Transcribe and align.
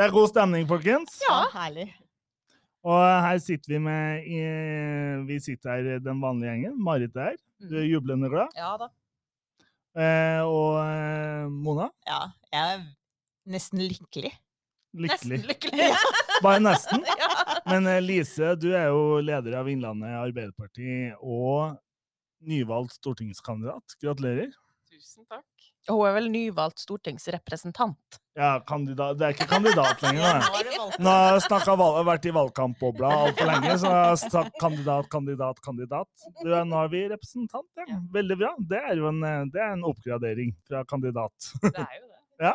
Det 0.00 0.06
er 0.06 0.12
god 0.14 0.30
stemning, 0.30 0.62
folkens. 0.64 1.18
Ja. 1.26 1.42
herlig. 1.52 1.90
Og 2.88 3.02
her 3.20 3.36
sitter 3.44 3.74
vi 3.74 3.80
med 3.84 4.22
i, 4.24 4.38
Vi 5.28 5.36
sitter 5.44 5.74
her, 5.76 5.98
den 6.00 6.22
vanlige 6.22 6.54
gjengen. 6.54 6.78
Marit 6.80 7.18
er 7.20 7.34
her. 7.34 7.36
Du 7.68 7.74
er 7.76 7.84
jublende 7.84 8.30
glad. 8.32 8.48
Ja 8.56 8.70
da. 8.80 8.88
Eh, 10.00 10.40
og 10.46 10.78
eh, 10.80 11.50
Mona 11.52 11.90
Ja, 12.08 12.22
jeg 12.48 12.78
er 12.78 12.86
nesten 13.52 13.82
lykkelig. 13.82 14.32
lykkelig. 14.96 15.42
Nesten 15.42 15.44
lykkelig. 15.52 15.90
Ja. 15.92 16.40
Bare 16.46 16.64
nesten. 16.64 17.04
ja. 17.20 17.28
Men 17.68 17.90
eh, 17.92 18.00
Lise, 18.00 18.54
du 18.56 18.70
er 18.72 18.88
jo 18.94 19.20
leder 19.20 19.58
av 19.60 19.68
Innlandet 19.68 20.16
Arbeiderparti 20.16 21.10
og 21.20 21.76
nyvalgt 22.48 22.96
stortingskandidat. 22.96 24.00
Gratulerer. 24.00 24.48
Tusen 25.00 25.24
takk. 25.24 25.46
Hun 25.88 26.02
er 26.04 26.12
vel 26.12 26.26
nyvalgt 26.28 26.82
stortingsrepresentant. 26.82 28.18
Ja, 28.36 28.50
kandidat 28.68 29.16
Det 29.18 29.24
er 29.26 29.32
ikke 29.34 29.46
kandidat 29.48 30.02
lenger. 30.04 30.26
Ja, 30.44 30.84
Nå. 31.00 31.14
har 31.14 31.40
jeg 31.40 32.06
vært 32.10 32.28
i 32.28 32.34
valgkampbobla 32.36 33.12
altfor 33.22 33.48
lenge, 33.48 33.78
så 33.80 33.88
jeg 33.94 34.10
har 34.10 34.20
sagt 34.20 34.58
kandidat, 34.60 35.08
kandidat, 35.12 35.62
kandidat. 35.64 36.26
Du, 36.42 36.52
er- 36.52 36.68
nå 36.68 36.82
er 36.84 36.92
vi 36.92 37.02
representant, 37.14 37.68
ja. 37.80 37.96
Veldig 38.12 38.36
bra. 38.42 38.52
Det 38.74 38.82
er 38.92 39.00
jo 39.00 39.08
en, 39.08 39.24
det 39.54 39.64
er 39.64 39.72
en 39.78 39.86
oppgradering 39.88 40.52
fra 40.68 40.84
kandidat. 40.84 41.50
Det 41.64 41.74
er 41.74 41.98
jo 42.00 42.06
det. 42.06 42.16
Ja. 42.40 42.54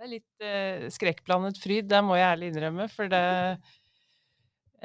Det 0.00 0.06
er 0.06 0.08
litt 0.14 0.44
eh, 0.48 0.84
skrekkblandet 0.88 1.58
fryd, 1.60 1.84
det 1.90 1.98
må 2.06 2.14
jeg 2.16 2.24
ærlig 2.24 2.46
innrømme. 2.54 2.86
For 2.88 3.08
det 3.12 3.20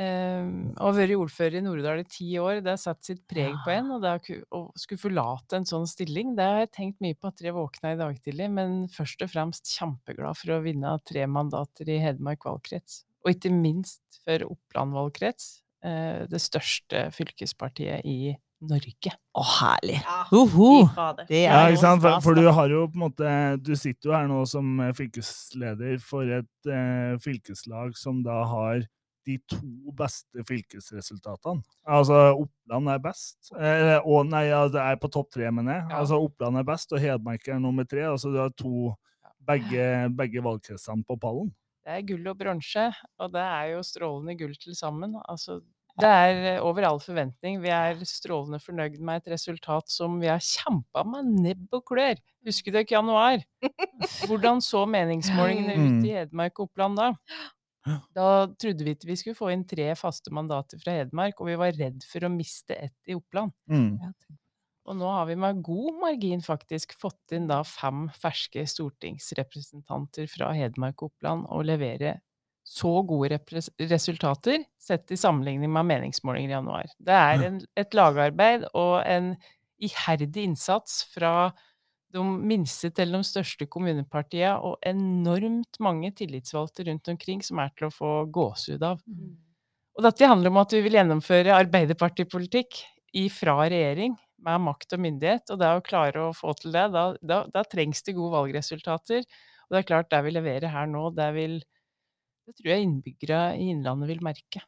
eh, 0.02 0.45
Å 0.76 0.85
ha 0.88 0.94
vært 0.95 1.16
ordfører 1.17 1.59
i 1.59 1.63
Nord-Odal 1.66 2.03
i 2.03 2.08
ti 2.09 2.27
år, 2.41 2.62
det 2.66 2.73
har 2.73 2.81
satt 2.81 3.03
sitt 3.08 3.23
preg 3.30 3.56
på 3.66 3.73
en. 3.73 3.92
Og 3.95 4.03
det 4.03 4.14
å 4.56 4.61
skulle 4.80 5.02
forlate 5.02 5.59
en 5.59 5.67
sånn 5.67 5.88
stilling, 5.89 6.36
det 6.38 6.47
har 6.47 6.64
jeg 6.64 6.73
tenkt 6.78 7.03
mye 7.03 7.17
på 7.17 7.31
etter 7.31 7.50
jeg 7.50 7.58
våkna 7.58 7.95
i 7.95 8.00
dag 8.00 8.22
tidlig. 8.22 8.50
Men 8.53 8.78
først 8.94 9.25
og 9.25 9.33
fremst 9.33 9.75
kjempeglad 9.75 10.39
for 10.39 10.55
å 10.55 10.64
vinne 10.66 10.95
tre 11.08 11.28
mandater 11.31 11.92
i 11.92 12.00
Hedmark 12.03 12.47
valgkrets. 12.47 13.03
Og 13.25 13.33
ikke 13.33 13.53
minst 13.53 14.22
for 14.25 14.47
Oppland 14.52 14.95
valgkrets, 14.95 15.61
eh, 15.86 16.25
det 16.30 16.42
største 16.44 17.08
fylkespartiet 17.16 18.05
i 18.05 18.36
Norge. 18.66 19.11
Å, 19.36 19.44
herlig. 19.59 19.98
Ja. 20.00 20.22
Uhu. 20.31 20.86
Det 21.27 21.42
er 21.44 21.50
Ja, 21.52 21.64
ikke 21.70 21.81
sant? 21.81 22.03
For, 22.05 22.22
for 22.23 22.38
du 22.38 22.48
har 22.55 22.72
jo 22.72 22.86
på 22.88 22.98
en 22.98 23.03
måte 23.03 23.31
Du 23.61 23.73
sitter 23.77 24.09
jo 24.09 24.16
her 24.16 24.30
nå 24.31 24.42
som 24.50 24.80
eh, 24.80 24.94
fylkesleder 24.95 26.00
for 26.03 26.30
et 26.39 26.70
eh, 26.72 27.17
fylkeslag 27.23 27.98
som 28.00 28.23
da 28.25 28.42
har 28.50 28.86
de 29.26 29.38
to 29.50 29.94
beste 29.98 30.45
fylkesresultatene. 30.48 31.64
Altså 31.98 32.20
Oppland 32.36 32.92
er 32.94 33.02
best. 33.04 33.52
Eh, 33.58 33.98
og 34.04 34.28
nei, 34.30 34.45
ja, 34.52 34.66
det 34.72 34.82
er 34.82 35.00
på 35.02 35.09
topp 35.14 35.32
tre, 35.36 35.50
mener 35.52 35.80
jeg. 35.80 35.88
Ja. 35.90 36.00
Altså 36.02 36.20
Oppland 36.22 36.62
er 36.62 36.67
best, 36.67 36.94
og 36.94 37.02
Hedmark 37.02 37.48
er 37.50 37.62
nummer 37.64 37.88
tre. 37.90 38.06
Altså 38.12 38.34
du 38.34 38.40
har 38.42 38.54
to 38.58 38.92
begge, 39.45 39.86
begge 40.17 40.44
valgkretsene 40.45 41.06
på 41.08 41.17
pallen. 41.22 41.54
Det 41.86 41.94
er 41.94 42.06
gull 42.09 42.28
og 42.32 42.38
bronse, 42.40 42.90
og 43.22 43.34
det 43.34 43.45
er 43.45 43.72
jo 43.76 43.82
strålende 43.86 44.34
gull 44.40 44.56
til 44.58 44.73
sammen. 44.78 45.14
Altså, 45.30 45.60
det 46.02 46.10
er 46.10 46.39
eh, 46.56 46.64
over 46.66 46.88
all 46.88 46.98
forventning. 47.00 47.60
Vi 47.64 47.70
er 47.72 48.02
strålende 48.10 48.60
fornøyd 48.60 48.98
med 49.00 49.22
et 49.22 49.36
resultat 49.36 49.92
som 49.94 50.17
vi 50.20 50.32
har 50.32 50.42
kjempa 50.44 51.06
med 51.08 51.30
nebb 51.45 51.78
og 51.78 51.86
klør. 51.88 52.17
Husker 52.45 52.73
dere 52.76 52.89
januar? 52.89 53.45
Hvordan 54.28 54.64
så 54.66 54.84
meningsmålingene 54.89 55.78
ut 55.78 56.10
i 56.10 56.16
Hedmark 56.17 56.58
og 56.58 56.72
Oppland 56.72 57.00
da? 57.00 57.12
Da 58.16 58.30
trodde 58.61 58.86
vi 58.86 58.95
ikke 58.95 59.09
vi 59.11 59.17
skulle 59.19 59.38
få 59.38 59.52
inn 59.53 59.66
tre 59.69 59.91
faste 60.00 60.33
mandater 60.33 60.81
fra 60.81 60.95
Hedmark, 60.97 61.39
og 61.39 61.52
vi 61.52 61.59
var 61.59 61.75
redd 61.78 62.05
for 62.09 62.25
å 62.25 62.31
miste 62.33 62.77
ett 62.88 63.11
i 63.11 63.17
Oppland. 63.17 63.53
Mm. 63.69 64.00
Og 64.86 64.97
nå 65.00 65.09
har 65.09 65.25
vi 65.30 65.38
med 65.42 65.64
god 65.66 66.00
margin 66.02 66.44
faktisk 66.45 66.94
fått 66.97 67.33
inn 67.33 67.48
da 67.49 67.64
fem 67.65 68.05
ferske 68.14 68.65
stortingsrepresentanter 68.70 70.30
fra 70.30 70.52
Hedmark 70.54 71.02
og 71.02 71.14
Oppland 71.14 71.48
og 71.49 71.65
levere 71.70 72.20
så 72.65 72.92
gode 73.05 73.37
resultater 73.86 74.64
sett 74.81 75.11
i 75.14 75.17
sammenligning 75.17 75.70
med 75.73 75.86
meningsmålinger 75.86 76.49
i 76.49 76.55
januar. 76.55 76.93
Det 76.98 77.14
er 77.14 77.43
en, 77.45 77.60
et 77.77 77.98
lagarbeid 77.98 78.65
og 78.73 79.04
en 79.05 79.36
iherdig 79.86 80.48
innsats 80.48 81.04
fra 81.14 81.52
de 82.15 82.23
minste 82.49 82.89
til 82.95 83.11
de 83.14 83.21
største 83.27 83.67
kommunepartiene, 83.71 84.55
og 84.64 84.80
enormt 84.87 85.80
mange 85.83 86.11
tillitsvalgte 86.15 86.87
rundt 86.89 87.11
omkring 87.14 87.43
som 87.45 87.61
er 87.64 87.73
til 87.76 87.89
å 87.89 87.93
få 87.93 88.11
gåsehud 88.33 88.86
av. 88.87 89.02
Og 89.95 90.03
dette 90.03 90.27
handler 90.27 90.52
om 90.52 90.59
at 90.59 90.75
vi 90.75 90.83
vil 90.83 90.98
gjennomføre 90.98 91.55
arbeiderpartipolitikk 91.55 92.81
ifra 93.15 93.61
regjering 93.64 94.15
med 94.45 94.64
makt 94.65 94.95
og 94.98 95.02
myndighet, 95.05 95.52
og 95.54 95.61
det 95.61 95.71
å 95.71 95.83
klare 95.86 96.27
å 96.27 96.36
få 96.36 96.54
til 96.59 96.75
det, 96.75 96.89
da, 96.93 97.05
da, 97.23 97.42
da 97.52 97.64
trengs 97.67 98.04
det 98.05 98.17
gode 98.17 98.36
valgresultater. 98.36 99.23
Og 99.65 99.73
det 99.73 99.81
er 99.81 99.87
klart, 99.89 100.11
det 100.11 100.21
vi 100.27 100.36
leverer 100.36 100.73
her 100.73 100.92
nå, 100.92 101.09
det 101.15 101.31
vil 101.37 101.64
Det 102.45 102.54
tror 102.59 102.70
jeg 102.70 102.86
innbyggere 102.86 103.37
i 103.58 103.71
Innlandet 103.73 104.11
vil 104.11 104.20
merke. 104.21 104.59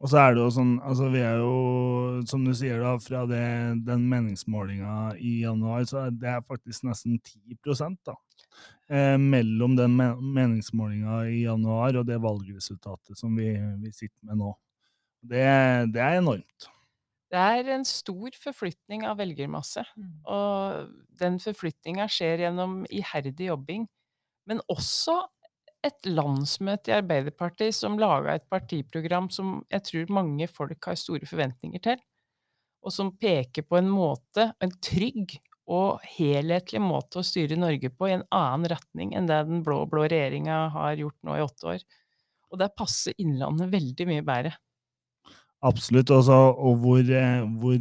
Og 0.00 0.08
så 0.08 0.16
er 0.22 0.32
det 0.32 0.40
jo 0.40 0.48
sånn, 0.54 0.72
altså 0.80 1.10
vi 1.12 1.20
er 1.20 1.42
jo, 1.42 1.52
som 2.28 2.44
du 2.46 2.54
sier 2.56 2.80
da, 2.80 2.94
fra 3.04 3.26
det, 3.28 3.42
den 3.84 4.06
meningsmålinga 4.08 5.12
i 5.20 5.42
januar, 5.42 5.84
så 5.88 6.06
er 6.06 6.14
det 6.16 6.38
faktisk 6.48 6.86
nesten 6.88 7.18
10% 7.20 7.98
da. 8.08 8.16
Eh, 8.90 9.16
mellom 9.20 9.76
den 9.76 9.92
me 9.94 10.08
meningsmålinga 10.18 11.20
i 11.30 11.42
januar 11.44 12.00
og 12.00 12.08
det 12.08 12.16
valgresultatet 12.24 13.18
som 13.20 13.36
vi, 13.36 13.52
vi 13.84 13.92
sitter 13.92 14.16
med 14.30 14.40
nå. 14.40 14.54
Det, 15.20 15.44
det 15.92 16.00
er 16.02 16.16
enormt. 16.22 16.70
Det 17.30 17.38
er 17.38 17.68
en 17.76 17.84
stor 17.86 18.34
forflytning 18.42 19.04
av 19.06 19.20
velgermasse, 19.20 19.84
og 20.26 20.88
den 21.20 21.36
forflytninga 21.38 22.08
skjer 22.10 22.46
gjennom 22.46 22.80
iherdig 22.90 23.52
jobbing, 23.52 23.84
men 24.50 24.64
også 24.72 25.20
et 25.86 26.08
landsmøte 26.08 26.92
i 26.92 26.96
Arbeiderpartiet 26.98 27.76
som 27.76 27.98
laga 28.00 28.36
et 28.36 28.46
partiprogram 28.52 29.30
som 29.32 29.60
jeg 29.72 29.86
tror 29.86 30.16
mange 30.20 30.48
folk 30.50 30.90
har 30.90 30.98
store 31.00 31.28
forventninger 31.28 31.82
til, 31.84 32.02
og 32.84 32.94
som 32.94 33.12
peker 33.20 33.66
på 33.68 33.78
en 33.80 33.88
måte, 33.92 34.50
en 34.60 34.74
trygg 34.84 35.38
og 35.70 36.02
helhetlig 36.16 36.80
måte 36.82 37.20
å 37.20 37.26
styre 37.26 37.58
Norge 37.58 37.92
på 37.94 38.08
i 38.08 38.16
en 38.16 38.26
annen 38.34 38.70
retning 38.72 39.14
enn 39.14 39.28
det 39.30 39.38
den 39.48 39.62
blå-blå 39.66 40.08
regjeringa 40.10 40.64
har 40.74 40.98
gjort 40.98 41.18
nå 41.26 41.36
i 41.36 41.44
åtte 41.44 41.74
år. 41.76 41.84
Og 42.50 42.58
der 42.58 42.72
passer 42.74 43.14
Innlandet 43.22 43.70
veldig 43.70 44.06
mye 44.10 44.24
bedre. 44.26 44.56
Absolutt. 45.62 46.10
Også, 46.10 46.34
og 46.34 46.80
hvor, 46.82 47.00
eh, 47.04 47.44
hvor, 47.60 47.78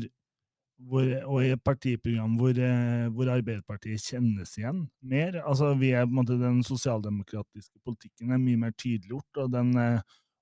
hvor 0.88 1.07
Og 1.28 1.44
i 1.44 1.51
et 1.53 1.63
partiprogram 1.63 2.38
hvor, 2.40 2.56
eh, 2.56 3.07
hvor 3.12 3.31
Arbeiderpartiet 3.34 4.00
kjennes 4.00 4.53
igjen 4.57 4.85
mer. 5.01 5.41
Altså, 5.44 5.73
vi 5.79 5.91
er 5.91 6.06
på 6.06 6.13
en 6.13 6.19
måte 6.22 6.40
Den 6.40 6.62
sosialdemokratiske 6.63 7.81
politikken 7.84 8.31
er 8.31 8.40
mye 8.40 8.57
mer 8.57 8.72
tydeliggjort, 8.72 9.44
og, 9.44 9.51
den, 9.51 9.75
eh, 9.78 10.00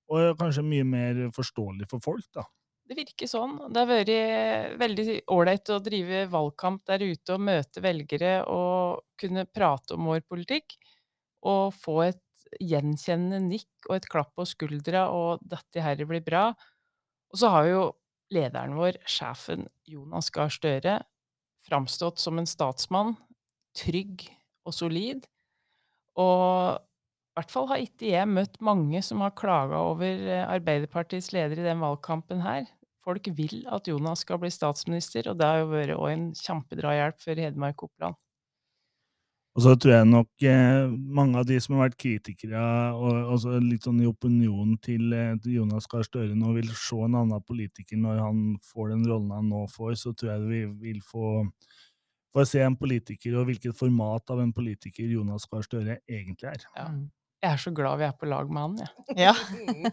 og 0.10 0.38
kanskje 0.38 0.66
mye 0.66 0.86
mer 0.86 1.24
forståelig 1.36 1.90
for 1.90 2.04
folk, 2.04 2.28
da. 2.36 2.46
Det 2.88 2.96
virker 2.96 3.28
sånn. 3.28 3.58
Det 3.74 3.82
har 3.82 3.90
vært 3.90 4.78
veldig 4.80 5.16
ålreit 5.36 5.72
å 5.76 5.82
drive 5.84 6.22
valgkamp 6.32 6.86
der 6.88 7.04
ute 7.04 7.34
og 7.36 7.44
møte 7.44 7.84
velgere 7.84 8.46
og 8.48 9.02
kunne 9.20 9.44
prate 9.52 9.98
om 9.98 10.08
vår 10.08 10.22
politikk. 10.24 10.78
Og 11.52 11.76
få 11.76 11.98
et 12.06 12.24
gjenkjennende 12.64 13.42
nikk 13.44 13.90
og 13.90 13.98
et 13.98 14.08
klapp 14.08 14.32
på 14.38 14.46
skuldra 14.48 15.10
og 15.12 15.44
'dette 15.44 15.84
her 15.84 16.00
blir 16.06 16.24
bra'. 16.24 16.56
Og 17.34 17.36
så 17.36 17.50
har 17.52 17.64
vi 17.66 17.76
jo 17.76 17.84
lederen 18.34 18.76
vår, 18.78 19.00
sjefen 19.08 19.68
Jonas 19.88 20.30
Gahr 20.34 20.52
Støre, 20.52 21.00
framstått 21.68 22.22
som 22.22 22.40
en 22.40 22.50
statsmann, 22.50 23.16
trygg 23.78 24.28
og 24.68 24.76
solid. 24.76 25.28
Og 26.18 26.78
i 26.78 27.40
hvert 27.40 27.54
fall 27.54 27.68
har 27.70 27.84
ikke 27.84 28.10
jeg 28.10 28.30
møtt 28.32 28.58
mange 28.66 29.02
som 29.06 29.22
har 29.22 29.36
klaga 29.38 29.80
over 29.92 30.24
eh, 30.26 30.46
Arbeiderpartiets 30.48 31.30
leder 31.36 31.62
i 31.62 31.68
den 31.68 31.84
valgkampen 31.84 32.42
her. 32.42 32.66
Folk 33.04 33.30
vil 33.38 33.62
at 33.72 33.88
Jonas 33.88 34.26
skal 34.26 34.40
bli 34.42 34.50
statsminister, 34.52 35.30
og 35.30 35.38
det 35.40 35.48
har 35.48 35.62
jo 35.62 35.70
vært 35.72 35.94
en 36.10 36.32
kjempedrahjelp 36.36 37.22
for 37.22 37.40
Hedmark 37.40 37.86
Oppland. 37.86 38.18
Og 39.58 39.64
så 39.66 39.72
tror 39.74 39.94
jeg 39.96 40.06
nok 40.06 40.44
eh, 40.46 40.92
mange 41.18 41.40
av 41.40 41.48
de 41.50 41.56
som 41.64 41.74
har 41.76 41.88
vært 41.88 41.98
kritikere, 41.98 42.62
og 42.94 43.32
også 43.34 43.56
litt 43.58 43.88
sånn 43.88 44.04
i 44.04 44.10
opinionen 44.10 44.76
til, 44.86 45.10
eh, 45.18 45.34
Jonas 45.50 45.90
Gahr 45.90 46.06
Støre 46.06 46.38
nå, 46.38 46.52
vil 46.60 46.70
se 46.78 47.00
en 47.02 47.18
annen 47.18 47.42
politiker 47.42 47.98
når 47.98 48.22
han 48.22 48.44
får 48.70 48.94
den 48.94 49.08
rollen 49.10 49.34
han 49.34 49.50
nå 49.50 49.64
får, 49.74 49.96
så 49.98 50.14
tror 50.14 50.36
jeg 50.36 50.46
vi 50.52 50.62
vil 50.84 51.02
få, 51.02 51.32
få 52.38 52.46
se 52.46 52.62
en 52.62 52.78
politiker, 52.78 53.40
og 53.42 53.50
hvilket 53.50 53.74
format 53.80 54.30
av 54.30 54.46
en 54.46 54.54
politiker 54.54 55.10
Jonas 55.10 55.50
Gahr 55.50 55.66
Støre 55.66 55.98
egentlig 56.06 56.54
er. 56.54 56.70
Ja. 56.78 56.92
Jeg 57.44 57.54
er 57.54 57.60
så 57.62 57.72
glad 57.76 58.00
vi 58.00 58.06
er 58.08 58.14
på 58.18 58.26
lag 58.26 58.50
med 58.50 58.64
han, 58.64 58.78
jeg. 58.82 59.18
Ja. 59.28 59.34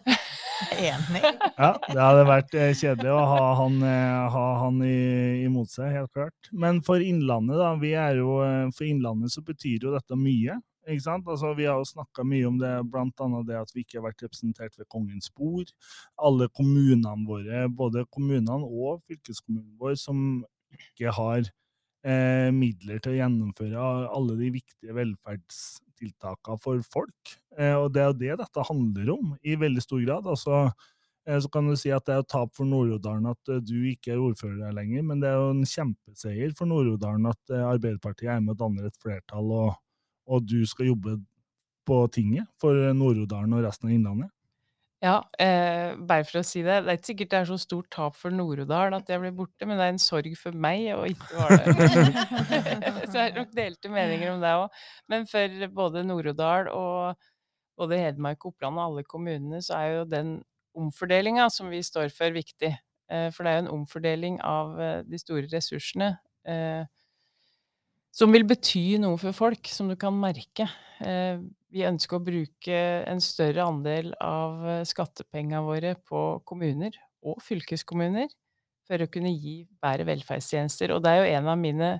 Enig. 0.79 1.21
Ja, 1.59 1.71
det 1.83 1.99
hadde 1.99 2.23
vært 2.25 2.55
eh, 2.57 2.71
kjedelig 2.73 3.11
å 3.13 3.25
ha 3.29 3.49
han, 3.59 3.75
eh, 3.85 4.21
ha 4.33 4.45
han 4.63 4.79
i, 4.85 5.43
imot 5.45 5.69
seg, 5.69 5.91
helt 5.93 6.13
klart. 6.15 6.49
Men 6.55 6.79
for 6.85 7.03
Innlandet, 7.03 7.59
da, 7.59 7.73
vi 7.81 7.91
er 7.99 8.21
jo, 8.21 8.39
eh, 8.45 8.71
for 8.73 8.87
Innlandet 8.87 9.35
så 9.35 9.43
betyr 9.45 9.85
jo 9.85 9.93
dette 9.93 10.17
mye. 10.17 10.57
Ikke 10.85 11.05
sant? 11.05 11.29
Altså, 11.29 11.51
vi 11.57 11.67
har 11.69 11.77
jo 11.81 11.87
snakka 11.89 12.25
mye 12.25 12.49
om 12.49 12.57
det, 12.61 12.71
annet 12.97 13.47
det 13.49 13.59
at 13.59 13.71
vi 13.75 13.85
ikke 13.85 13.99
har 13.99 14.07
vært 14.07 14.25
representert 14.25 14.79
ved 14.79 14.89
Kongens 14.89 15.29
bord. 15.33 15.69
Alle 16.17 16.49
kommunene 16.49 17.15
våre, 17.29 17.65
både 17.69 18.05
kommunene 18.13 18.65
og 18.65 19.01
fylkeskommunen 19.09 19.73
vår, 19.81 19.97
som 20.01 20.19
ikke 20.75 21.13
har 21.17 21.41
eh, 22.05 22.49
midler 22.53 23.01
til 23.01 23.15
å 23.15 23.19
gjennomføre 23.19 23.89
alle 24.17 24.37
de 24.41 24.53
viktige 24.59 24.97
tiltakene 25.99 26.61
for 26.61 26.81
folk. 26.91 27.35
Eh, 27.57 27.75
og 27.75 27.91
det 27.93 28.03
er 28.03 28.11
jo 28.11 28.19
det 28.19 28.35
dette 28.41 28.67
handler 28.69 29.13
om, 29.15 29.31
i 29.43 29.57
veldig 29.59 29.83
stor 29.83 30.03
grad. 30.03 30.27
altså 30.27 30.59
eh, 31.27 31.39
så 31.39 31.51
kan 31.51 31.69
du 31.69 31.75
si 31.79 31.93
at 31.95 32.05
det 32.05 32.15
er 32.15 32.25
et 32.25 32.31
tap 32.31 32.53
for 32.57 32.67
Nord-Odalen 32.69 33.31
at 33.31 33.53
eh, 33.53 33.63
du 33.63 33.77
ikke 33.91 34.13
er 34.15 34.23
ordfører 34.23 34.75
lenger, 34.75 35.05
men 35.07 35.23
det 35.23 35.31
er 35.31 35.39
jo 35.39 35.53
en 35.53 35.65
kjempeseier 35.69 36.55
for 36.57 36.69
Nord-Odalen 36.69 37.31
at 37.31 37.55
Arbeiderpartiet 37.61 38.33
er 38.35 38.43
med 38.43 38.55
og 38.57 38.61
danner 38.65 38.89
et 38.89 39.01
flertall, 39.01 39.51
og, 39.51 39.73
og 40.27 40.45
du 40.45 40.61
skal 40.69 40.91
jobbe 40.91 41.19
på 41.85 41.99
tinget 42.13 42.49
for 42.61 42.73
Nord-Odalen 42.97 43.53
og 43.55 43.67
resten 43.67 43.91
av 43.91 43.97
Innlandet. 43.97 44.34
Ja, 45.05 45.19
eh, 45.37 45.93
bare 46.09 46.25
for 46.25 46.39
å 46.39 46.45
si 46.47 46.63
det. 46.65 46.79
Det 46.81 46.89
er 46.89 46.97
ikke 46.97 47.09
sikkert 47.11 47.33
det 47.33 47.39
er 47.43 47.49
så 47.51 47.57
stort 47.61 47.89
tap 47.93 48.15
for 48.17 48.33
Nord-Odal 48.33 48.95
at 48.97 49.11
jeg 49.11 49.21
blir 49.21 49.35
borte, 49.37 49.67
men 49.67 49.77
det 49.77 49.85
er 49.85 49.93
en 49.93 50.01
sorg 50.01 50.31
for 50.39 50.57
meg 50.65 50.87
å 50.95 51.03
ikke 51.11 51.43
være 51.43 51.75
der. 51.77 52.07
så 53.05 53.13
det 53.13 53.25
er 53.27 53.35
nok 53.35 53.53
delte 53.53 53.91
meninger 53.93 54.33
om 54.33 54.41
det 54.41 54.55
òg. 54.63 54.81
Men 55.13 55.27
for 55.29 55.67
både 55.77 56.03
Nord-Odal 56.09 56.71
og 56.73 57.21
både 57.77 58.01
Hedmark, 58.01 58.49
Oppland 58.49 58.79
og 58.79 58.85
alle 58.87 59.05
kommunene, 59.05 59.61
så 59.61 59.77
er 59.77 59.91
jo 59.91 60.09
den 60.09 60.35
omfordelinga 60.75 61.51
som 61.53 61.69
vi 61.69 61.83
står 61.85 62.09
for, 62.15 62.33
viktig. 62.33 62.73
Eh, 63.11 63.29
for 63.35 63.45
det 63.45 63.51
er 63.51 63.59
jo 63.59 63.65
en 63.67 63.73
omfordeling 63.77 64.41
av 64.41 64.79
eh, 64.81 64.99
de 65.05 65.21
store 65.21 65.45
ressursene. 65.53 66.15
Eh, 66.49 66.81
som 68.15 68.31
vil 68.31 68.45
bety 68.47 68.95
noe 69.03 69.19
for 69.19 69.35
folk, 69.35 69.67
som 69.67 69.89
du 69.91 69.97
kan 69.99 70.15
merke. 70.15 70.69
Eh, 71.03 71.41
vi 71.75 71.83
ønsker 71.83 72.17
å 72.17 72.23
bruke 72.23 72.79
en 73.03 73.19
større 73.23 73.65
andel 73.67 74.13
av 74.23 74.63
eh, 74.63 74.83
skattepengene 74.87 75.63
våre 75.65 75.95
på 76.07 76.21
kommuner 76.47 76.95
og 77.25 77.41
fylkeskommuner 77.43 78.29
for 78.87 79.01
å 79.01 79.09
kunne 79.11 79.33
gi 79.33 79.57
bedre 79.83 80.07
velferdstjenester. 80.07 80.93
Og 80.95 81.03
det 81.03 81.11
er 81.11 81.21
jo 81.21 81.39
en 81.41 81.51
av 81.51 81.59
mine 81.59 81.91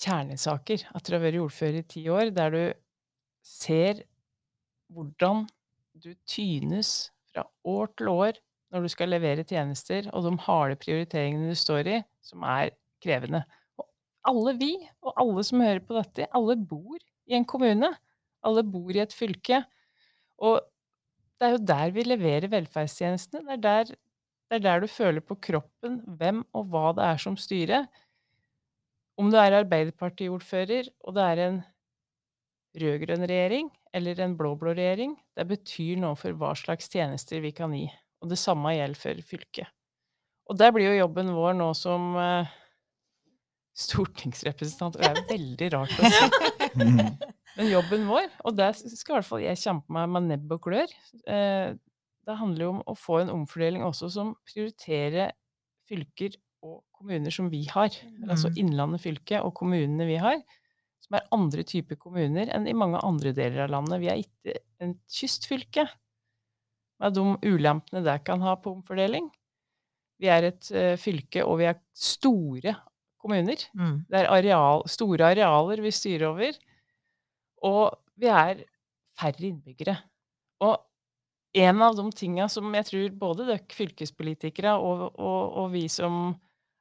kjernesaker 0.00 0.86
etter 0.94 1.16
å 1.16 1.18
ha 1.18 1.24
vært 1.24 1.42
ordfører 1.42 1.80
i 1.80 1.88
ti 1.96 2.04
år, 2.12 2.30
der 2.36 2.54
du 2.54 2.62
ser 3.42 4.04
hvordan 4.94 5.46
du 5.98 6.12
tynes 6.28 7.10
fra 7.32 7.48
år 7.66 7.90
til 7.98 8.12
år 8.12 8.38
når 8.70 8.86
du 8.86 8.92
skal 8.92 9.10
levere 9.10 9.42
tjenester, 9.42 10.06
og 10.14 10.22
de 10.22 10.36
harde 10.46 10.76
prioriteringene 10.78 11.50
du 11.50 11.58
står 11.58 11.90
i, 11.90 12.02
som 12.22 12.44
er 12.46 12.70
krevende. 13.02 13.42
Alle 14.28 14.54
vi, 14.60 14.74
og 15.00 15.14
alle 15.20 15.44
som 15.46 15.62
hører 15.64 15.80
på 15.84 15.96
dette, 15.96 16.28
alle 16.36 16.56
bor 16.56 16.98
i 17.30 17.36
en 17.38 17.46
kommune. 17.48 17.92
Alle 18.44 18.64
bor 18.64 18.92
i 18.92 19.02
et 19.02 19.14
fylke. 19.16 19.62
Og 20.40 20.60
det 21.40 21.48
er 21.48 21.56
jo 21.56 21.64
der 21.70 21.92
vi 21.96 22.04
leverer 22.04 22.52
velferdstjenestene. 22.52 23.44
Det 23.46 23.56
er 23.56 23.64
der, 23.64 23.96
det 24.50 24.58
er 24.58 24.64
der 24.66 24.84
du 24.84 24.88
føler 24.90 25.24
på 25.24 25.38
kroppen 25.40 26.00
hvem 26.20 26.44
og 26.56 26.68
hva 26.72 26.90
det 26.96 27.06
er 27.06 27.20
som 27.22 27.36
styrer. 27.40 27.88
Om 29.20 29.28
du 29.32 29.36
er 29.36 29.58
Arbeiderparti-ordfører, 29.58 30.88
og 31.04 31.16
det 31.16 31.24
er 31.26 31.42
en 31.46 31.58
rød-grønn 32.80 33.26
regjering 33.28 33.68
eller 33.96 34.20
en 34.22 34.36
blå-blå 34.38 34.72
regjering, 34.76 35.16
det 35.36 35.48
betyr 35.50 35.98
noe 36.00 36.16
for 36.18 36.36
hva 36.38 36.52
slags 36.56 36.88
tjenester 36.92 37.42
vi 37.42 37.50
kan 37.56 37.74
gi. 37.74 37.88
Og 38.20 38.30
det 38.30 38.38
samme 38.40 38.72
gjelder 38.76 39.00
for 39.00 39.22
fylket. 39.26 39.72
Og 40.50 40.58
der 40.58 40.72
blir 40.74 40.90
jo 40.90 41.00
jobben 41.02 41.32
vår 41.34 41.56
nå 41.58 41.70
som 41.78 42.14
eh, 42.18 42.50
stortingsrepresentant, 43.76 44.96
og 44.96 45.02
det 45.02 45.10
er 45.10 45.28
veldig 45.34 45.68
rart 45.76 45.94
å 45.98 46.10
si. 46.10 46.80
Men 47.58 47.70
jobben 47.70 48.06
vår, 48.08 48.28
og 48.46 48.56
der 48.58 48.76
skal 48.78 49.14
i 49.14 49.18
hvert 49.18 49.28
fall 49.28 49.42
jeg 49.44 49.60
kjempe 49.60 49.94
meg 49.94 50.10
med 50.14 50.28
nebb 50.30 50.52
og 50.54 50.62
klør, 50.68 50.92
eh, 51.26 51.72
det 52.28 52.36
handler 52.38 52.66
jo 52.66 52.70
om 52.76 52.82
å 52.86 52.94
få 52.98 53.22
en 53.22 53.32
omfordeling 53.32 53.82
også 53.86 54.10
som 54.12 54.34
prioriterer 54.46 55.32
fylker 55.90 56.36
og 56.62 56.82
kommuner 56.94 57.32
som 57.34 57.48
vi 57.50 57.64
har. 57.70 57.90
Altså 58.28 58.50
Mm. 58.50 58.58
Innlandet 58.62 59.02
fylke 59.02 59.40
og 59.42 59.54
kommunene 59.56 60.06
vi 60.06 60.18
har, 60.20 60.38
som 61.00 61.16
er 61.16 61.26
andre 61.32 61.64
typer 61.64 61.96
kommuner 61.96 62.52
enn 62.54 62.68
i 62.68 62.76
mange 62.76 63.00
andre 63.02 63.32
deler 63.32 63.64
av 63.64 63.72
landet. 63.72 64.00
Vi 64.00 64.10
er 64.12 64.20
ikke 64.20 64.60
en 64.84 64.94
kystfylke, 65.08 65.88
med 67.00 67.14
de 67.16 67.24
ulempene 67.48 68.04
det 68.04 68.18
kan 68.24 68.42
ha 68.44 68.54
på 68.60 68.74
omfordeling. 68.76 69.30
Vi 70.20 70.28
er 70.28 70.50
et 70.50 70.70
eh, 70.76 70.96
fylke, 71.00 71.42
og 71.48 71.58
vi 71.62 71.70
er 71.70 71.80
store 71.96 72.76
kommuner. 73.22 73.62
Mm. 73.76 73.96
Det 74.10 74.20
er 74.22 74.30
areal, 74.32 74.84
store 74.90 75.32
arealer 75.34 75.82
vi 75.84 75.92
styrer 75.94 76.28
over. 76.32 76.58
Og 77.66 77.96
vi 78.20 78.30
er 78.32 78.62
færre 79.20 79.46
innbyggere. 79.50 79.96
Og 80.64 80.78
en 81.60 81.82
av 81.82 81.96
de 81.98 82.04
tinga 82.16 82.46
som 82.52 82.68
jeg 82.76 82.86
tror 82.88 83.16
både 83.24 83.46
dere 83.48 83.74
fylkespolitikere 83.74 84.76
og, 84.78 85.08
og, 85.18 85.42
og 85.64 85.72
vi 85.74 85.86
som 85.92 86.20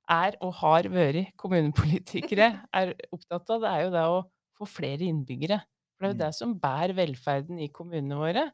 er 0.09 0.37
og 0.45 0.53
har 0.61 0.89
vært 0.93 1.33
kommunepolitikere, 1.39 2.51
er 2.79 2.93
opptatt 3.13 3.49
av, 3.55 3.63
det 3.65 3.71
er 3.73 3.83
jo 3.85 3.91
det 3.95 4.05
å 4.09 4.19
få 4.59 4.67
flere 4.69 5.07
innbyggere. 5.09 5.59
For 5.99 6.07
det 6.07 6.09
er 6.09 6.13
jo 6.13 6.19
Mm. 6.19 6.23
det 6.23 6.31
som 6.37 6.55
bærer 6.61 6.95
velferden 6.97 7.59
i 7.61 7.69
kommunene 7.75 8.17
våre. 8.19 8.45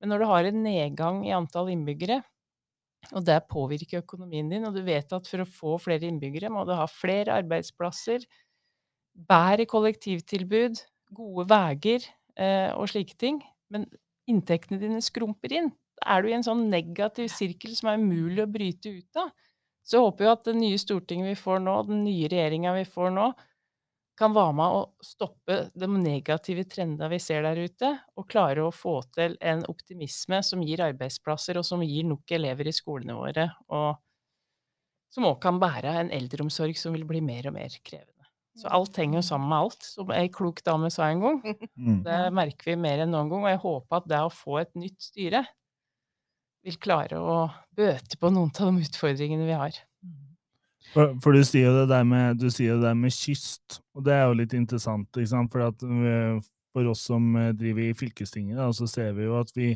Men 0.00 0.12
når 0.12 0.22
du 0.22 0.26
har 0.30 0.48
en 0.48 0.62
nedgang 0.64 1.22
i 1.26 1.34
antall 1.36 1.70
innbyggere, 1.74 2.20
og 3.14 3.24
det 3.24 3.38
påvirker 3.50 4.02
økonomien 4.02 4.50
din, 4.50 4.66
og 4.68 4.74
du 4.76 4.82
vet 4.86 5.12
at 5.14 5.28
for 5.30 5.42
å 5.44 5.48
få 5.48 5.76
flere 5.80 6.08
innbyggere 6.08 6.50
må 6.52 6.64
du 6.68 6.74
ha 6.76 6.86
flere 6.90 7.36
arbeidsplasser, 7.40 8.24
bedre 9.28 9.66
kollektivtilbud, 9.70 10.82
gode 11.16 11.46
veier 11.50 12.04
eh, 12.36 12.70
og 12.76 12.90
slike 12.92 13.16
ting, 13.18 13.40
men 13.72 13.86
inntektene 14.28 14.80
dine 14.82 15.00
skrumper 15.04 15.54
inn. 15.56 15.70
Er 16.06 16.22
du 16.22 16.28
i 16.30 16.36
en 16.36 16.46
sånn 16.46 16.68
negativ 16.70 17.30
sirkel 17.32 17.74
som 17.74 17.90
er 17.90 17.98
umulig 17.98 18.44
å 18.44 18.50
bryte 18.50 18.92
ut 18.92 19.18
av. 19.18 19.32
Så 19.82 19.96
jeg 19.96 20.04
håper 20.04 20.26
jo 20.26 20.32
at 20.34 20.44
det 20.46 20.54
nye 20.58 20.78
Stortinget 20.78 21.30
vi 21.32 21.38
får 21.40 21.62
nå, 21.64 21.74
den 21.88 22.04
nye 22.04 22.28
regjeringa 22.30 22.74
vi 22.76 22.84
får 22.86 23.14
nå, 23.16 23.30
kan 24.18 24.34
være 24.34 24.54
med 24.58 24.74
å 24.74 24.82
stoppe 25.04 25.58
de 25.78 25.88
negative 25.92 26.64
trendene 26.70 27.08
vi 27.12 27.20
ser 27.22 27.44
der 27.46 27.60
ute, 27.62 27.92
og 28.18 28.28
klare 28.30 28.66
å 28.66 28.74
få 28.74 28.98
til 29.14 29.36
en 29.40 29.64
optimisme 29.70 30.42
som 30.44 30.62
gir 30.66 30.82
arbeidsplasser, 30.88 31.60
og 31.60 31.66
som 31.66 31.84
gir 31.86 32.06
nok 32.08 32.34
elever 32.34 32.68
i 32.68 32.74
skolene 32.74 33.16
våre, 33.18 33.48
og 33.70 33.96
som 35.14 35.26
òg 35.30 35.38
kan 35.42 35.60
bære 35.62 35.94
en 36.02 36.12
eldreomsorg 36.12 36.76
som 36.76 36.94
vil 36.96 37.06
bli 37.08 37.22
mer 37.24 37.48
og 37.48 37.56
mer 37.56 37.72
krevende. 37.80 38.14
Så 38.58 38.66
alt 38.74 38.96
henger 38.98 39.20
jo 39.20 39.26
sammen 39.28 39.52
med 39.52 39.58
alt, 39.68 39.84
som 39.86 40.10
ei 40.12 40.26
klok 40.34 40.64
dame 40.66 40.90
sa 40.90 41.06
en 41.12 41.22
gang. 41.22 41.38
Mm. 41.78 42.00
Det 42.02 42.18
merker 42.34 42.72
vi 42.72 42.80
mer 42.80 43.04
enn 43.04 43.12
noen 43.14 43.30
gang, 43.30 43.44
og 43.46 43.52
jeg 43.52 43.62
håper 43.62 44.00
at 44.00 44.08
det 44.10 44.22
å 44.26 44.34
få 44.34 44.58
et 44.64 44.74
nytt 44.74 44.98
styre 44.98 45.44
vil 46.66 46.78
klare 46.82 47.20
å 47.22 47.36
bøte 47.78 48.18
på 48.18 48.30
noen 48.34 48.50
av 48.50 48.72
de 48.72 48.88
utfordringene 48.88 49.46
vi 49.46 49.56
har. 49.56 49.78
For, 50.94 51.12
for 51.22 51.36
du 51.36 51.42
sier 51.44 51.68
jo 51.68 51.76
det 51.82 51.88
der 51.90 52.04
med, 52.08 52.40
det 52.40 52.94
med 52.96 53.12
kyst, 53.12 53.80
og 53.94 54.04
det 54.06 54.14
er 54.14 54.26
jo 54.28 54.38
litt 54.38 54.54
interessant, 54.56 55.08
ikke 55.16 55.30
sant? 55.30 55.52
For, 55.52 55.66
at 55.68 55.84
vi, 55.84 56.14
for 56.76 56.90
oss 56.92 57.04
som 57.10 57.30
eh, 57.36 57.52
driver 57.56 57.84
i 57.84 57.96
fylkestinget, 57.96 58.58
da, 58.60 58.70
så 58.72 58.88
ser 58.90 59.12
vi 59.16 59.26
jo 59.28 59.38
at 59.40 59.52
vi 59.56 59.72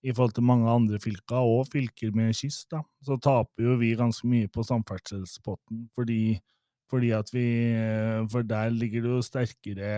i 0.00 0.14
forhold 0.14 0.32
til 0.32 0.46
mange 0.48 0.70
andre 0.70 0.98
fylker, 1.02 1.44
og 1.44 1.68
fylker 1.72 2.14
med 2.16 2.32
kyst, 2.36 2.70
da, 2.72 2.80
så 3.04 3.18
taper 3.20 3.66
jo 3.66 3.76
vi 3.80 3.92
ganske 3.98 4.28
mye 4.30 4.48
på 4.52 4.64
samferdselspotten, 4.64 5.84
fordi, 5.94 6.38
fordi 6.90 7.12
at 7.14 7.30
vi, 7.36 7.46
eh, 7.76 8.24
for 8.32 8.46
der 8.46 8.72
ligger 8.74 9.04
det 9.04 9.14
jo 9.14 9.22
sterkere 9.24 9.92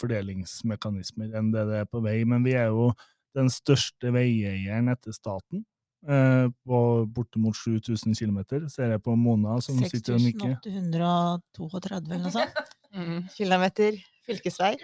fordelingsmekanismer 0.00 1.34
enn 1.34 1.52
det 1.54 1.66
det 1.70 1.82
er 1.82 1.90
på 1.90 2.02
vei, 2.04 2.20
men 2.28 2.46
vi 2.46 2.54
er 2.58 2.70
jo 2.70 2.92
den 3.34 3.50
største 3.50 4.14
veieieren 4.14 4.88
etter 4.92 5.14
staten, 5.16 5.64
eh, 6.08 6.46
på 6.66 6.80
bortimot 7.14 7.56
7000 7.56 8.16
km, 8.18 8.40
ser 8.72 8.94
jeg 8.94 9.02
på 9.04 9.16
Mona 9.16 9.60
som 9.64 9.78
sitter 9.82 10.18
og 10.18 10.24
nikker. 10.24 10.58
6832 10.64 12.00
eller 12.00 12.26
noe 12.26 12.34
sånt. 12.38 12.64
Mm. 12.94 13.24
Kilometer 13.34 13.96
fylkesvei. 14.22 14.76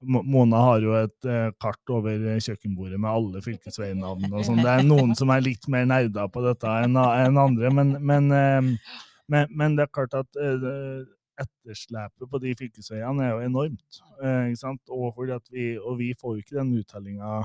Mona 0.00 0.60
har 0.62 0.84
jo 0.84 0.92
et 0.94 1.26
eh, 1.26 1.48
kart 1.60 1.90
over 1.90 2.14
eh, 2.14 2.38
kjøkkenbordet 2.42 3.00
med 3.02 3.10
alle 3.10 3.42
fylkesveinavn 3.42 4.28
og 4.30 4.44
sånn. 4.46 4.62
Det 4.62 4.70
er 4.70 4.86
noen 4.86 5.14
som 5.18 5.32
er 5.34 5.42
litt 5.42 5.66
mer 5.68 5.88
nerda 5.90 6.28
på 6.30 6.42
dette 6.44 6.74
enn 6.84 6.96
andre, 6.96 7.72
men, 7.74 7.96
men, 7.98 8.30
eh, 8.32 8.94
men, 9.28 9.50
men 9.50 9.74
det 9.76 9.88
er 9.88 9.94
klart 9.98 10.14
at 10.16 10.38
etterslepet 10.38 12.30
på 12.30 12.40
de 12.42 12.54
fylkesveiene 12.58 13.26
er 13.26 13.34
jo 13.34 13.42
enormt. 13.50 14.00
ikke 14.22 14.62
sant? 14.62 14.82
Og, 14.86 15.10
fordi 15.18 15.34
at 15.34 15.52
vi, 15.52 15.68
og 15.76 15.98
vi 15.98 16.12
får 16.18 16.36
jo 16.36 16.46
ikke 16.46 16.60
den 16.60 16.72
uttellinga. 16.78 17.42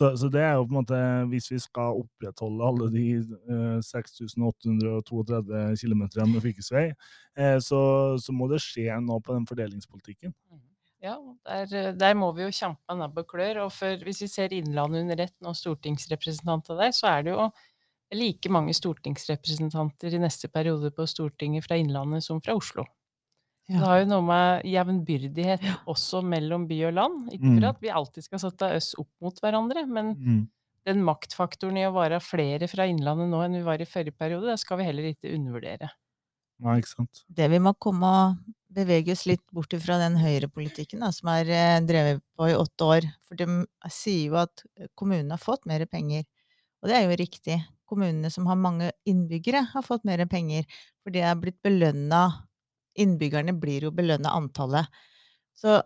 Så, 0.00 0.14
så 0.16 0.30
det 0.32 0.40
er 0.40 0.54
jo 0.56 0.64
på 0.64 0.72
en 0.72 0.78
måte, 0.78 0.98
hvis 1.28 1.50
vi 1.52 1.58
skal 1.60 1.98
opprettholde 2.00 2.64
alle 2.64 2.86
de 2.94 3.02
eh, 3.20 3.80
6832 3.84 5.50
km 5.82 6.04
med 6.30 6.40
fylkesvei, 6.40 6.86
eh, 7.36 7.58
så, 7.60 7.80
så 8.16 8.32
må 8.32 8.48
det 8.48 8.62
skje 8.64 8.96
noe 9.04 9.20
på 9.20 9.36
den 9.36 9.44
fordelingspolitikken. 9.50 10.32
Ja, 11.04 11.18
der, 11.48 11.92
der 11.96 12.16
må 12.16 12.30
vi 12.36 12.46
jo 12.46 12.52
kjempe 12.52 12.96
nebb 12.96 13.20
og 13.20 13.28
klør. 13.28 13.66
Og 13.66 13.74
for, 13.76 14.00
hvis 14.04 14.22
vi 14.24 14.30
ser 14.32 14.56
Innlandet 14.56 15.04
under 15.04 15.22
ett, 15.26 15.36
nå 15.44 15.52
stortingsrepresentanter 15.56 16.80
der, 16.80 16.96
så 16.96 17.12
er 17.12 17.26
det 17.26 17.36
jo 17.36 17.50
like 18.16 18.52
mange 18.52 18.72
stortingsrepresentanter 18.76 20.16
i 20.16 20.22
neste 20.24 20.48
periode 20.52 20.90
på 20.96 21.06
Stortinget 21.08 21.68
fra 21.68 21.76
Innlandet 21.80 22.24
som 22.24 22.40
fra 22.40 22.56
Oslo. 22.56 22.88
Det 23.70 23.78
har 23.86 24.00
jo 24.00 24.06
noe 24.10 24.22
med 24.26 24.64
jevnbyrdighet 24.66 25.66
også 25.90 26.22
mellom 26.26 26.66
by 26.70 26.78
og 26.88 26.94
land. 26.96 27.28
Ikke 27.32 27.46
Mm. 27.46 27.58
for 27.60 27.68
at 27.70 27.80
vi 27.80 27.88
alltid 27.94 28.24
skal 28.26 28.38
sette 28.42 28.70
oss 28.76 28.94
opp 28.98 29.10
mot 29.22 29.40
hverandre, 29.40 29.86
men 29.86 30.14
Mm. 30.16 30.48
den 30.86 31.02
maktfaktoren 31.04 31.76
i 31.78 31.86
å 31.86 31.92
være 31.94 32.20
flere 32.20 32.66
fra 32.68 32.86
Innlandet 32.90 33.28
nå 33.30 33.44
enn 33.44 33.52
vi 33.54 33.62
var 33.62 33.78
i 33.80 33.84
forrige 33.86 34.16
periode, 34.16 34.46
det 34.50 34.58
skal 34.58 34.78
vi 34.78 34.84
heller 34.84 35.04
ikke 35.14 35.34
undervurdere. 35.34 35.90
Nei, 36.60 36.78
ikke 36.80 36.88
sant. 36.96 37.22
Det 37.32 37.48
vi 37.50 37.58
må 37.58 37.72
komme 37.78 38.38
bevege 38.70 39.12
oss 39.12 39.24
litt 39.26 39.42
bort 39.52 39.72
fra 39.80 39.96
den 39.98 40.16
høyrepolitikken 40.20 41.00
som 41.12 41.28
er 41.28 41.48
eh, 41.48 41.80
drevet 41.80 42.20
på 42.36 42.50
i 42.50 42.54
åtte 42.54 42.84
år. 42.84 43.02
For 43.26 43.34
de 43.36 43.46
sier 43.88 44.26
jo 44.30 44.36
at 44.36 44.62
kommunene 44.96 45.30
har 45.32 45.38
fått 45.38 45.64
mer 45.66 45.84
penger. 45.86 46.24
Og 46.82 46.88
det 46.90 46.96
er 46.96 47.08
jo 47.08 47.16
riktig. 47.16 47.64
Kommunene 47.88 48.30
som 48.30 48.46
har 48.46 48.56
mange 48.56 48.92
innbyggere, 49.08 49.64
har 49.72 49.82
fått 49.82 50.04
mer 50.04 50.24
penger. 50.26 50.64
For 51.02 51.10
det 51.10 51.22
er 51.22 51.34
blitt 51.34 51.60
belønna 51.62 52.44
Innbyggerne 52.98 53.54
blir 53.60 53.86
jo 53.86 53.94
belønna 53.94 54.32
antallet. 54.34 54.90
Så 55.54 55.80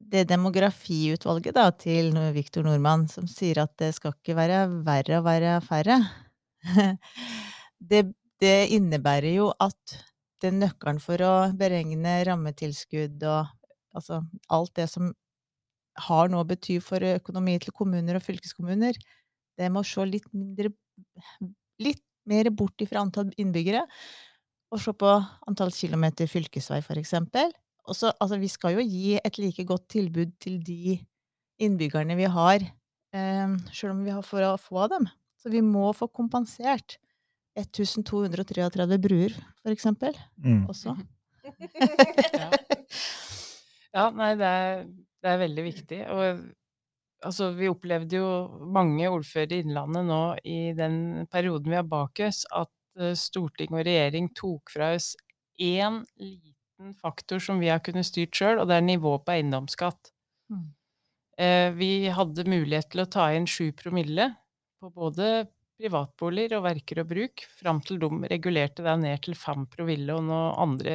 det 0.00 0.26
demografiutvalget 0.30 1.56
da, 1.56 1.68
til 1.76 2.14
Viktor 2.34 2.64
Nordmann, 2.66 3.06
som 3.08 3.28
sier 3.28 3.62
at 3.62 3.74
det 3.80 3.92
skal 3.96 4.14
ikke 4.16 4.36
være 4.38 4.62
verre 4.86 5.20
å 5.20 5.26
være 5.26 5.58
færre, 5.64 5.98
det, 7.90 8.04
det 8.40 8.56
innebærer 8.76 9.34
jo 9.36 9.50
at 9.60 9.98
den 10.40 10.60
nøkkelen 10.62 11.00
for 11.04 11.20
å 11.24 11.34
beregne 11.56 12.20
rammetilskudd 12.24 13.24
og 13.28 13.50
altså 13.96 14.22
alt 14.48 14.72
det 14.78 14.88
som 14.88 15.10
har 16.06 16.30
noe 16.32 16.44
å 16.44 16.48
bety 16.48 16.78
for 16.84 17.04
økonomi 17.04 17.58
til 17.60 17.74
kommuner 17.76 18.16
og 18.16 18.24
fylkeskommuner, 18.24 18.96
det 19.60 19.68
må 19.72 19.84
se 19.84 20.06
litt 20.08 20.28
mindre 20.32 20.72
Litt 21.80 22.02
mer 22.28 22.50
bort 22.52 22.82
ifra 22.84 23.00
antall 23.00 23.30
innbyggere, 23.40 23.86
og 24.70 24.80
se 24.82 24.92
på 24.94 25.10
antall 25.50 25.72
kilometer 25.74 26.28
fylkesvei, 26.30 26.80
for 26.86 26.98
eksempel. 27.00 27.50
Altså, 27.90 28.36
vi 28.38 28.48
skal 28.48 28.76
jo 28.78 28.84
gi 28.86 29.16
et 29.18 29.38
like 29.42 29.64
godt 29.66 29.88
tilbud 29.90 30.32
til 30.42 30.60
de 30.62 30.98
innbyggerne 31.60 32.14
vi 32.16 32.28
har, 32.30 32.62
eh, 33.12 33.56
sjøl 33.74 33.90
om 33.96 34.04
vi 34.06 34.14
har 34.14 34.22
for 34.22 34.40
å 34.46 34.54
få 34.60 34.84
av 34.84 34.90
dem. 34.94 35.08
Så 35.40 35.50
vi 35.50 35.60
må 35.64 35.90
få 35.96 36.06
kompensert 36.12 36.98
1233 37.58 38.98
bruer, 39.02 39.34
for 39.62 39.72
eksempel, 39.74 40.14
Mm. 40.38 40.66
også. 40.70 40.96
Ja. 42.40 42.50
Ja, 43.92 44.04
nei, 44.14 44.34
det 44.38 44.46
er, 44.46 44.84
det 45.24 45.30
er 45.32 45.38
veldig 45.40 45.62
viktig. 45.66 45.96
Og 46.14 46.44
altså, 47.26 47.48
vi 47.58 47.66
opplevde 47.72 48.20
jo 48.20 48.28
mange 48.70 49.08
ordførere 49.10 49.56
i 49.58 49.64
Innlandet 49.64 50.06
nå 50.06 50.20
i 50.46 50.58
den 50.78 51.26
perioden 51.32 51.72
vi 51.72 51.78
har 51.80 51.88
bak 51.90 52.20
oss, 52.28 52.44
at 52.54 52.70
storting 53.18 53.74
og 53.74 53.84
regjering 53.86 54.30
tok 54.36 54.72
fra 54.74 54.92
oss 54.96 55.12
én 55.60 56.02
liten 56.20 56.94
faktor 57.00 57.42
som 57.42 57.60
vi 57.60 57.70
har 57.72 57.82
kunnet 57.84 58.08
styrt 58.08 58.36
sjøl, 58.36 58.60
og 58.60 58.68
det 58.70 58.78
er 58.78 58.86
nivået 58.86 59.24
på 59.26 59.34
eiendomsskatt. 59.36 60.12
Mm. 60.52 60.68
Eh, 61.40 61.70
vi 61.76 61.90
hadde 62.12 62.48
mulighet 62.48 62.90
til 62.92 63.04
å 63.04 63.10
ta 63.10 63.30
inn 63.36 63.48
sju 63.48 63.70
promille 63.76 64.30
på 64.80 64.92
både 64.92 65.48
privatboliger 65.80 66.58
og 66.58 66.66
verker 66.66 67.00
og 67.02 67.10
bruk, 67.12 67.44
fram 67.56 67.80
til 67.84 68.00
de 68.00 68.10
regulerte 68.28 68.84
det 68.84 68.96
ned 69.00 69.22
til 69.24 69.36
fem 69.38 69.66
promille 69.70 70.16
og 70.16 70.26
noen 70.28 70.56
andre 70.66 70.94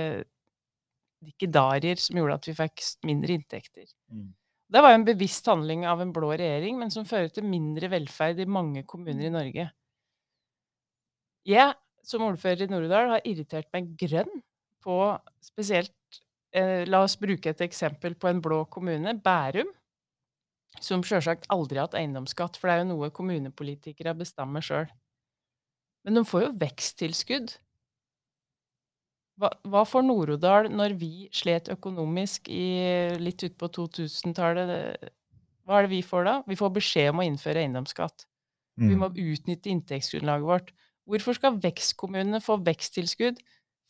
dikkedarier 1.26 1.98
som 2.02 2.20
gjorde 2.20 2.38
at 2.38 2.50
vi 2.50 2.58
fikk 2.58 2.84
mindre 3.10 3.40
inntekter. 3.40 3.88
Mm. 4.14 4.34
Det 4.76 4.82
var 4.82 4.94
jo 4.94 5.00
en 5.00 5.08
bevisst 5.08 5.48
handling 5.50 5.86
av 5.90 6.02
en 6.02 6.14
blå 6.14 6.32
regjering, 6.34 6.78
men 6.82 6.94
som 6.94 7.06
fører 7.08 7.30
til 7.34 7.46
mindre 7.48 7.90
velferd 7.92 8.42
i 8.42 8.48
mange 8.50 8.84
kommuner 8.90 9.28
i 9.28 9.34
Norge. 9.34 9.68
Jeg, 11.46 11.74
som 12.08 12.24
ordfører 12.28 12.66
i 12.66 12.72
Nord-Odal, 12.72 13.10
har 13.16 13.26
irritert 13.28 13.68
meg 13.74 13.94
grønn 14.00 14.42
på 14.86 14.98
spesielt 15.44 15.94
eh, 16.56 16.84
La 16.88 17.02
oss 17.06 17.18
bruke 17.20 17.50
et 17.52 17.64
eksempel 17.66 18.16
på 18.16 18.30
en 18.30 18.42
blå 18.44 18.64
kommune, 18.72 19.16
Bærum, 19.26 19.72
som 20.84 21.04
sjølsagt 21.08 21.48
aldri 21.54 21.80
har 21.80 21.88
hatt 21.88 21.98
eiendomsskatt, 22.00 22.58
for 22.60 22.68
det 22.68 22.76
er 22.76 22.82
jo 22.84 22.90
noe 22.94 23.12
kommunepolitikere 23.16 24.14
bestemmer 24.20 24.64
sjøl. 24.66 24.90
Men 26.06 26.20
de 26.20 26.26
får 26.28 26.44
jo 26.46 26.56
veksttilskudd. 26.62 27.56
Hva, 29.42 29.50
hva 29.68 29.82
får 29.88 30.06
Nord-Odal 30.08 30.70
når 30.72 30.94
vi 31.00 31.28
slet 31.36 31.68
økonomisk 31.74 32.48
i 32.54 33.18
litt 33.20 33.44
utpå 33.44 33.68
2000-tallet? 33.76 35.10
Hva 35.66 35.80
er 35.80 35.88
det 35.88 35.92
vi 35.92 36.02
får 36.06 36.28
da? 36.28 36.36
Vi 36.48 36.56
får 36.60 36.72
beskjed 36.78 37.10
om 37.12 37.20
å 37.24 37.26
innføre 37.28 37.64
eiendomsskatt. 37.66 38.28
Vi 38.78 38.92
Mm. 38.92 39.00
må 39.00 39.08
utnytte 39.12 39.72
inntektsgrunnlaget 39.72 40.48
vårt. 40.48 40.72
Hvorfor 41.06 41.38
skal 41.38 41.60
vekstkommunene 41.62 42.42
få 42.42 42.58
veksttilskudd 42.66 43.42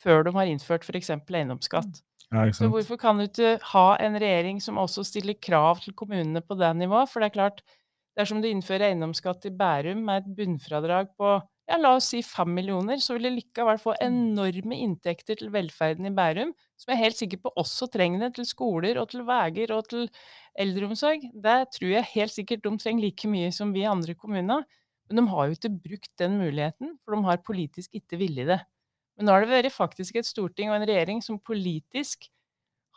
før 0.03 0.25
de 0.27 0.35
har 0.35 0.51
innført 0.51 0.83
f.eks. 0.83 1.13
eiendomsskatt? 1.15 2.01
Ja, 2.33 2.49
Så 2.51 2.67
hvorfor 2.67 2.97
kan 2.99 3.19
du 3.19 3.27
ikke 3.27 3.55
ha 3.71 3.87
en 4.01 4.17
regjering 4.19 4.59
som 4.63 4.79
også 4.81 5.05
stiller 5.07 5.37
krav 5.39 5.79
til 5.83 5.95
kommunene 5.95 6.41
på 6.41 6.57
det 6.59 6.71
nivået? 6.75 7.11
For 7.11 7.21
det 7.21 7.29
er 7.29 7.37
klart, 7.37 7.61
dersom 8.17 8.41
du 8.41 8.49
innfører 8.49 8.89
eiendomsskatt 8.89 9.45
i 9.47 9.53
Bærum 9.55 10.03
med 10.07 10.23
et 10.23 10.31
bunnfradrag 10.37 11.13
på 11.19 11.37
ja, 11.65 11.77
la 11.81 11.95
oss 11.97 12.11
si 12.11 12.21
fem 12.25 12.51
millioner, 12.53 12.99
så 13.01 13.15
vil 13.15 13.27
det 13.27 13.33
likevel 13.39 13.79
få 13.81 13.95
enorme 14.03 14.77
inntekter 14.83 15.39
til 15.39 15.51
velferden 15.53 16.09
i 16.09 16.13
Bærum, 16.13 16.51
som 16.77 16.91
jeg 16.91 16.97
er 16.97 17.03
helt 17.07 17.21
sikker 17.21 17.41
på 17.41 17.53
også 17.57 17.87
trenger 17.93 18.25
det 18.25 18.35
til 18.37 18.47
skoler 18.49 18.99
og 19.01 19.09
til 19.13 19.25
veier 19.25 19.73
og 19.73 19.87
til 19.89 20.09
eldreomsorg. 20.61 21.25
Det 21.33 21.59
tror 21.77 21.93
jeg 21.95 22.11
helt 22.13 22.35
sikkert 22.35 22.65
de 22.67 22.75
trenger 22.81 23.07
like 23.07 23.31
mye 23.31 23.53
som 23.55 23.73
vi 23.73 23.87
andre 23.89 24.13
kommuner. 24.17 24.65
Men 25.09 25.21
de 25.21 25.25
har 25.31 25.47
jo 25.47 25.57
ikke 25.57 25.73
brukt 25.73 26.11
den 26.21 26.39
muligheten, 26.39 26.95
for 27.03 27.15
de 27.15 27.27
har 27.27 27.43
politisk 27.45 27.93
ikke 27.97 28.19
villet 28.21 28.49
det. 28.49 28.61
Men 29.15 29.27
nå 29.27 29.35
har 29.35 29.45
det 29.45 29.51
vært 29.51 29.75
faktisk 29.75 30.17
et 30.19 30.27
storting 30.27 30.71
og 30.71 30.79
en 30.79 30.87
regjering 30.87 31.21
som 31.23 31.39
politisk 31.39 32.27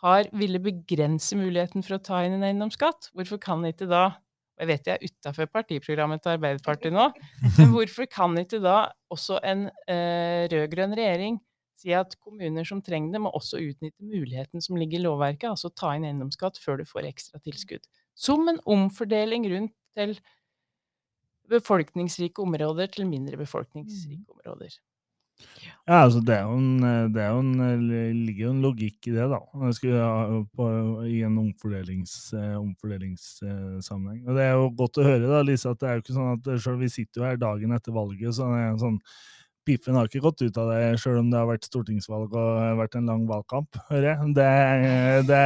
har 0.03 0.31
ville 0.37 0.61
begrense 0.62 1.37
muligheten 1.38 1.85
for 1.85 1.99
å 1.99 2.03
ta 2.03 2.23
inn 2.25 2.37
en 2.38 2.47
eiendomsskatt. 2.47 3.11
Hvorfor 3.17 3.41
kan 3.43 3.67
ikke 3.69 3.91
da 3.91 4.07
og 4.59 4.65
Jeg 4.65 4.69
vet 4.73 4.88
jeg 4.88 4.99
er 4.99 5.07
utafor 5.07 5.47
partiprogrammet 5.55 6.23
til 6.25 6.33
Arbeiderpartiet 6.33 6.91
nå, 6.91 7.05
men 7.61 7.69
hvorfor 7.71 8.09
kan 8.11 8.33
ikke 8.41 8.59
da 8.59 8.88
også 9.07 9.37
en 9.47 9.69
eh, 9.87 10.49
rød-grønn 10.50 10.97
regjering 10.99 11.37
si 11.79 11.95
at 11.95 12.17
kommuner 12.19 12.67
som 12.67 12.81
trenger 12.83 13.15
det, 13.15 13.21
må 13.23 13.31
også 13.38 13.61
utnytte 13.62 14.03
muligheten 14.03 14.65
som 14.65 14.75
ligger 14.75 14.99
i 14.99 15.05
lovverket, 15.05 15.53
altså 15.53 15.71
ta 15.71 15.93
inn 15.95 16.09
eiendomsskatt 16.09 16.59
før 16.59 16.81
du 16.81 16.88
får 16.88 17.07
ekstra 17.07 17.38
tilskudd. 17.45 17.87
Som 18.19 18.50
en 18.50 18.59
omfordeling 18.67 19.47
rundt 19.53 19.77
til 19.95 20.17
befolkningsrike 21.50 22.45
områder 22.45 22.90
til 22.93 23.09
mindre 23.09 23.40
befolkningsrike 23.40 24.37
områder. 24.37 24.76
Ja, 25.88 26.02
altså 26.02 26.21
det 26.21 26.35
er 26.35 26.45
jo 26.45 26.57
en, 26.59 27.12
det 27.14 27.23
er 27.23 27.31
jo 27.33 27.40
en, 27.40 27.52
det 27.88 28.00
ligger 28.12 28.43
jo 28.49 28.50
en 28.52 28.64
logikk 28.67 29.09
i 29.09 29.14
det, 29.14 29.28
da. 29.31 29.38
Det 29.71 30.00
på, 30.59 30.67
I 31.09 31.23
en 31.25 31.38
omfordelings, 31.40 32.14
eh, 32.37 32.57
omfordelingssammenheng. 32.59 34.21
Og 34.26 34.37
det 34.37 34.45
er 34.45 34.52
jo 34.59 34.69
godt 34.83 35.00
å 35.00 35.07
høre, 35.07 35.31
da, 35.31 35.40
Lise, 35.47 35.73
at 35.73 35.81
det 35.81 35.88
er 35.88 35.97
jo 35.97 36.05
ikke 36.05 36.17
sånn 36.19 36.35
at 36.35 36.50
selv 36.64 36.85
vi 36.85 36.90
sitter 36.93 37.23
jo 37.23 37.28
her 37.31 37.40
dagen 37.40 37.73
etter 37.76 37.97
valget, 37.97 38.35
så 38.37 38.50
det 38.52 38.62
er 38.64 38.73
en 38.75 38.83
sånn 38.85 39.02
Piffen 39.69 39.99
har 39.99 40.09
ikke 40.09 40.23
gått 40.25 40.40
ut 40.40 40.59
av 40.61 40.71
det, 40.73 40.85
sjøl 40.97 41.19
om 41.21 41.26
det 41.28 41.37
har 41.37 41.49
vært 41.50 41.67
stortingsvalg 41.69 42.33
og 42.40 42.78
vært 42.78 42.95
en 42.97 43.11
lang 43.11 43.26
valgkamp, 43.28 43.76
hører 43.90 44.07
jeg. 44.14 44.31
Det, 44.38 44.47
det, 45.28 45.40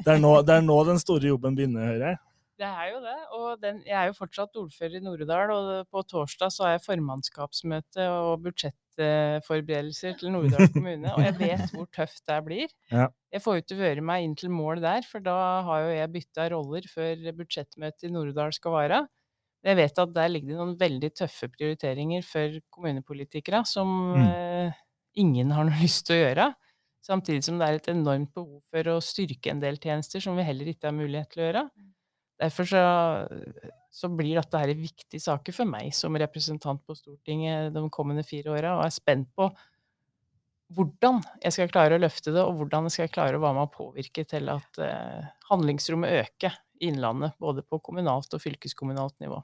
det, 0.00 0.08
er 0.16 0.22
nå, 0.22 0.32
det 0.42 0.56
er 0.56 0.64
nå 0.66 0.78
den 0.88 0.98
store 0.98 1.30
jobben 1.30 1.54
begynner, 1.54 1.86
hører 1.92 2.08
jeg. 2.08 2.18
Det 2.58 2.66
er 2.68 2.90
jo 2.92 2.98
det. 3.02 3.16
Og 3.34 3.46
den, 3.62 3.80
jeg 3.86 3.96
er 3.98 4.06
jo 4.10 4.14
fortsatt 4.14 4.54
ordfører 4.60 4.98
i 5.00 5.02
Nord-Odal, 5.02 5.50
og 5.50 5.88
på 5.90 6.02
torsdag 6.12 6.52
så 6.54 6.62
har 6.68 6.76
jeg 6.76 6.84
formannskapsmøte 6.86 8.04
og 8.14 8.44
budsjettforberedelser 8.44 10.14
til 10.20 10.30
Nord-Odal 10.34 10.70
kommune, 10.76 11.10
og 11.16 11.24
jeg 11.24 11.34
vet 11.40 11.64
hvor 11.74 11.88
tøft 11.94 12.22
det 12.30 12.38
blir. 12.46 12.70
Ja. 12.92 13.08
Jeg 13.34 13.42
får 13.42 13.58
jo 13.58 13.64
ikke 13.64 13.78
være 13.80 14.04
meg 14.06 14.26
inn 14.28 14.36
til 14.38 14.52
mål 14.54 14.82
der, 14.84 15.02
for 15.10 15.24
da 15.24 15.34
har 15.66 15.82
jo 15.88 15.92
jeg 15.96 16.12
bytta 16.14 16.46
roller 16.54 16.86
før 16.92 17.24
budsjettmøtet 17.40 18.06
i 18.08 18.12
Nord-Odal 18.14 18.54
skal 18.54 18.76
være. 18.78 19.00
Jeg 19.64 19.78
vet 19.80 19.98
at 20.02 20.10
der 20.14 20.28
ligger 20.28 20.52
det 20.52 20.58
noen 20.60 20.74
veldig 20.78 21.10
tøffe 21.16 21.48
prioriteringer 21.48 22.22
for 22.28 22.58
kommunepolitikere 22.76 23.62
som 23.66 23.94
Mm. 24.14 24.28
eh, 24.28 24.72
ingen 25.16 25.50
har 25.56 25.64
noe 25.66 25.80
lyst 25.86 26.06
til 26.06 26.18
å 26.20 26.22
gjøre. 26.28 26.52
Samtidig 27.04 27.44
som 27.44 27.58
det 27.60 27.66
er 27.66 27.74
et 27.80 27.88
enormt 27.92 28.30
behov 28.32 28.62
for 28.70 28.92
å 28.94 29.00
styrke 29.04 29.50
en 29.52 29.60
del 29.60 29.76
tjenester 29.82 30.22
som 30.24 30.36
vi 30.38 30.44
heller 30.46 30.70
ikke 30.70 30.88
har 30.88 30.94
mulighet 30.96 31.28
til 31.34 31.42
å 31.42 31.46
gjøre. 31.48 31.64
Derfor 32.40 32.66
så, 32.66 32.82
så 33.94 34.10
blir 34.10 34.40
dette 34.40 34.58
her 34.58 34.72
viktige 34.74 35.22
saker 35.22 35.54
for 35.54 35.70
meg 35.70 35.92
som 35.94 36.16
representant 36.18 36.82
på 36.82 36.96
Stortinget 36.98 37.70
de 37.74 37.84
kommende 37.94 38.24
fire 38.26 38.56
åra, 38.56 38.74
og 38.78 38.86
er 38.88 38.94
spent 38.94 39.30
på 39.38 39.48
hvordan 40.74 41.20
jeg 41.44 41.54
skal 41.54 41.70
klare 41.70 41.94
å 41.98 42.02
løfte 42.02 42.32
det, 42.34 42.42
og 42.42 42.58
hvordan 42.58 42.88
jeg 42.88 42.96
skal 42.96 43.12
klare 43.12 43.38
å 43.38 43.42
være 43.44 43.58
med 43.58 43.68
å 43.68 43.74
påvirke 43.74 44.24
til 44.26 44.48
at 44.50 44.80
eh, 44.82 45.26
handlingsrommet 45.50 46.16
øker 46.24 46.56
i 46.80 46.88
Innlandet, 46.90 47.36
både 47.38 47.62
på 47.62 47.78
kommunalt 47.84 48.34
og 48.34 48.42
fylkeskommunalt 48.42 49.14
nivå. 49.22 49.38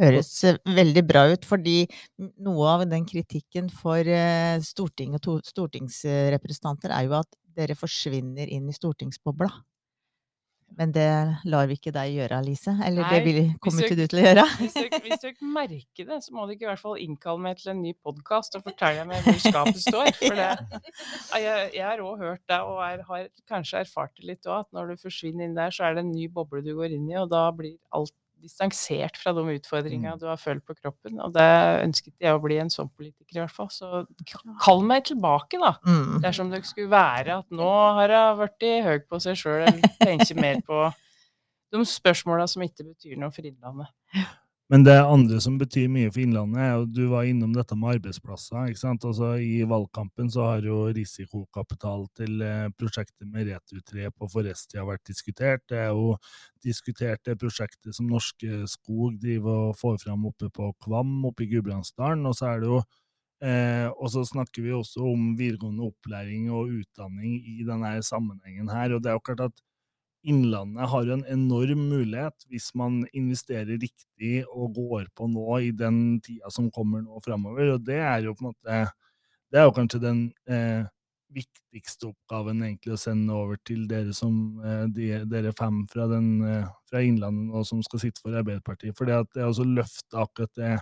Høres 0.00 0.32
eh, 0.48 0.58
veldig 0.66 1.04
bra 1.06 1.26
ut, 1.30 1.46
fordi 1.46 1.76
noe 2.18 2.72
av 2.72 2.86
den 2.90 3.06
kritikken 3.08 3.70
for 3.70 4.00
Stortinget 4.02 4.66
storting 4.66 5.14
og 5.14 5.22
to- 5.28 5.38
stortingsrepresentanter 5.52 6.96
er 6.96 7.06
jo 7.06 7.16
at 7.20 7.38
dere 7.56 7.78
forsvinner 7.78 8.50
inn 8.52 8.66
i 8.68 8.74
stortingsbobla. 8.76 9.52
Men 10.76 10.90
det 10.92 11.08
lar 11.48 11.68
vi 11.70 11.76
ikke 11.78 11.92
deg 11.94 12.10
gjøre, 12.16 12.38
Alice. 12.42 12.72
Eller 12.84 13.06
det 13.08 13.20
vil, 13.24 13.38
kommer 13.62 13.86
ikke 13.86 13.96
du 13.96 14.02
til 14.10 14.20
å 14.20 14.24
gjøre. 14.26 14.44
Hvis 14.58 14.74
du, 14.74 14.96
hvis 15.06 15.22
dere 15.22 15.50
merker 15.54 16.08
det, 16.10 16.18
så 16.24 16.34
må 16.36 16.44
du 16.44 16.52
ikke 16.56 16.66
i 16.66 16.70
hvert 16.72 16.82
fall 16.82 16.98
innkalle 17.00 17.44
meg 17.46 17.60
til 17.60 17.72
en 17.72 17.80
ny 17.84 17.94
podkast 18.04 18.58
og 18.58 18.66
fortelle 18.66 19.06
meg 19.08 19.24
hvor 19.24 19.40
skapet 19.40 19.80
står. 19.86 20.10
For 20.18 20.36
det, 20.36 20.50
jeg, 21.46 21.70
jeg 21.78 21.86
har 21.86 22.04
òg 22.04 22.26
hørt 22.26 22.44
det, 22.50 22.60
og 22.66 22.82
er, 22.84 23.06
har 23.08 23.30
kanskje 23.48 23.86
erfart 23.86 24.12
det 24.18 24.28
litt 24.34 24.50
òg, 24.50 24.66
at 24.66 24.76
når 24.76 24.92
du 24.92 25.04
forsvinner 25.06 25.46
inn 25.46 25.56
der, 25.56 25.72
så 25.72 25.88
er 25.88 25.96
det 25.96 26.04
en 26.04 26.12
ny 26.12 26.28
boble 26.34 26.64
du 26.66 26.74
går 26.76 26.98
inn 26.98 27.08
i, 27.08 27.16
og 27.22 27.30
da 27.32 27.46
blir 27.56 27.78
alt 27.96 28.16
distansert 28.42 29.16
fra 29.18 29.32
de 29.36 29.42
utfordringene 29.56 30.12
Mm. 30.14 30.18
du 30.20 30.26
har 30.26 30.36
følt 30.36 30.64
på 30.66 30.74
kroppen. 30.78 31.18
Og 31.20 31.32
det 31.34 31.46
ønsket 31.84 32.12
jeg 32.20 32.34
å 32.34 32.42
bli 32.42 32.58
en 32.58 32.70
sånn 32.70 32.90
politiker, 32.94 33.36
i 33.36 33.40
hvert 33.40 33.50
fall. 33.54 33.68
Så 33.70 34.06
kall 34.62 34.82
meg 34.82 35.04
tilbake, 35.04 35.58
da. 35.58 35.74
Mm. 35.86 36.20
Dersom 36.22 36.50
det 36.50 36.64
skulle 36.66 36.90
være 36.90 37.38
at 37.40 37.50
nå 37.50 37.70
har 37.98 38.08
hun 38.36 38.38
blitt 38.44 38.84
høy 38.84 38.98
på 39.08 39.20
seg 39.20 39.36
sjøl, 39.36 39.66
eller 39.66 39.96
tenker 40.02 40.38
mer 40.40 40.60
på 40.66 40.92
de 41.72 41.84
spørsmåla 41.84 42.46
som 42.48 42.62
ikke 42.62 42.84
betyr 42.86 43.16
noe 43.18 43.30
for 43.34 43.42
Innlandet. 43.48 43.88
Men 44.66 44.82
det 44.82 44.96
andre 44.98 45.38
som 45.38 45.60
betyr 45.60 45.86
mye 45.94 46.10
for 46.10 46.24
Innlandet, 46.24 46.58
er 46.58 46.72
jo 46.74 46.86
du 46.90 47.04
var 47.12 47.28
innom 47.28 47.52
dette 47.54 47.76
med 47.78 48.00
arbeidsplasser. 48.00 48.72
ikke 48.72 48.80
sant? 48.80 49.04
Altså 49.06 49.36
I 49.38 49.60
valgkampen 49.62 50.26
så 50.34 50.48
har 50.48 50.66
jo 50.66 50.78
risikokapital 50.96 52.08
til 52.18 52.42
eh, 52.42 52.66
prosjektet 52.74 53.28
med 53.30 53.46
Retur3 53.46 54.10
på 54.10 54.28
Forestia 54.32 54.82
vært 54.88 55.06
diskutert. 55.06 55.62
Det 55.70 55.78
er 55.84 55.92
jo 55.94 56.16
diskutert 56.66 57.22
det 57.22 57.38
prosjektet 57.38 57.94
som 57.94 58.10
Norske 58.10 58.66
Skog 58.72 59.20
driver 59.22 59.68
og 59.68 59.78
får 59.78 60.00
fram 60.02 60.26
oppe 60.32 60.50
på 60.50 60.72
Kvam 60.82 61.14
oppe 61.30 61.46
i 61.46 61.50
Gudbrandsdalen. 61.54 62.26
Og 62.26 62.34
så 62.34 62.50
er 62.50 62.64
det 62.64 62.72
jo 62.72 62.82
eh, 63.46 63.86
og 63.86 64.10
så 64.16 64.26
snakker 64.26 64.66
vi 64.66 64.74
også 64.74 65.06
om 65.12 65.36
videregående 65.38 65.86
opplæring 65.92 66.50
og 66.50 66.74
utdanning 66.80 67.38
i 67.54 67.62
denne 67.62 68.00
sammenhengen 68.02 68.74
her. 68.74 68.98
Og 68.98 69.06
det 69.06 69.14
er 69.14 69.20
jo 69.20 69.26
klart 69.30 69.46
at 69.46 69.65
Innlandet 70.26 70.90
har 70.90 71.06
jo 71.06 71.14
en 71.14 71.26
enorm 71.30 71.86
mulighet 71.90 72.46
hvis 72.50 72.72
man 72.78 73.04
investerer 73.14 73.78
riktig 73.78 74.40
og 74.50 74.74
går 74.74 75.06
på 75.14 75.28
nå 75.30 75.46
i 75.62 75.70
den 75.70 76.18
tida 76.24 76.50
som 76.50 76.70
kommer 76.74 77.04
nå 77.04 77.20
framover. 77.22 77.76
Og 77.76 77.86
det 77.86 78.00
er 78.02 78.26
jo 78.26 78.34
på 78.34 78.44
en 78.46 78.50
måte 78.52 78.84
Det 79.46 79.60
er 79.60 79.68
jo 79.68 79.74
kanskje 79.76 80.00
den 80.02 80.20
eh, 80.50 80.82
viktigste 81.36 82.08
oppgaven 82.10 82.64
egentlig 82.64 82.96
å 82.96 82.98
sende 83.00 83.34
over 83.36 83.58
til 83.66 83.84
dere 83.90 84.14
som 84.16 84.58
eh, 84.58 84.84
de, 84.90 85.10
dere 85.30 85.52
fem 85.54 85.84
fra, 85.90 86.08
den, 86.10 86.28
eh, 86.42 86.66
fra 86.90 87.02
Innlandet 87.06 87.52
nå 87.52 87.62
som 87.68 87.82
skal 87.86 88.02
sitte 88.02 88.24
for 88.24 88.34
Arbeiderpartiet. 88.34 88.96
For 88.98 89.06
det 89.06 89.20
er 89.38 89.46
også 89.46 89.66
løfte 89.68 90.18
akkurat 90.22 90.52
det, 90.58 90.72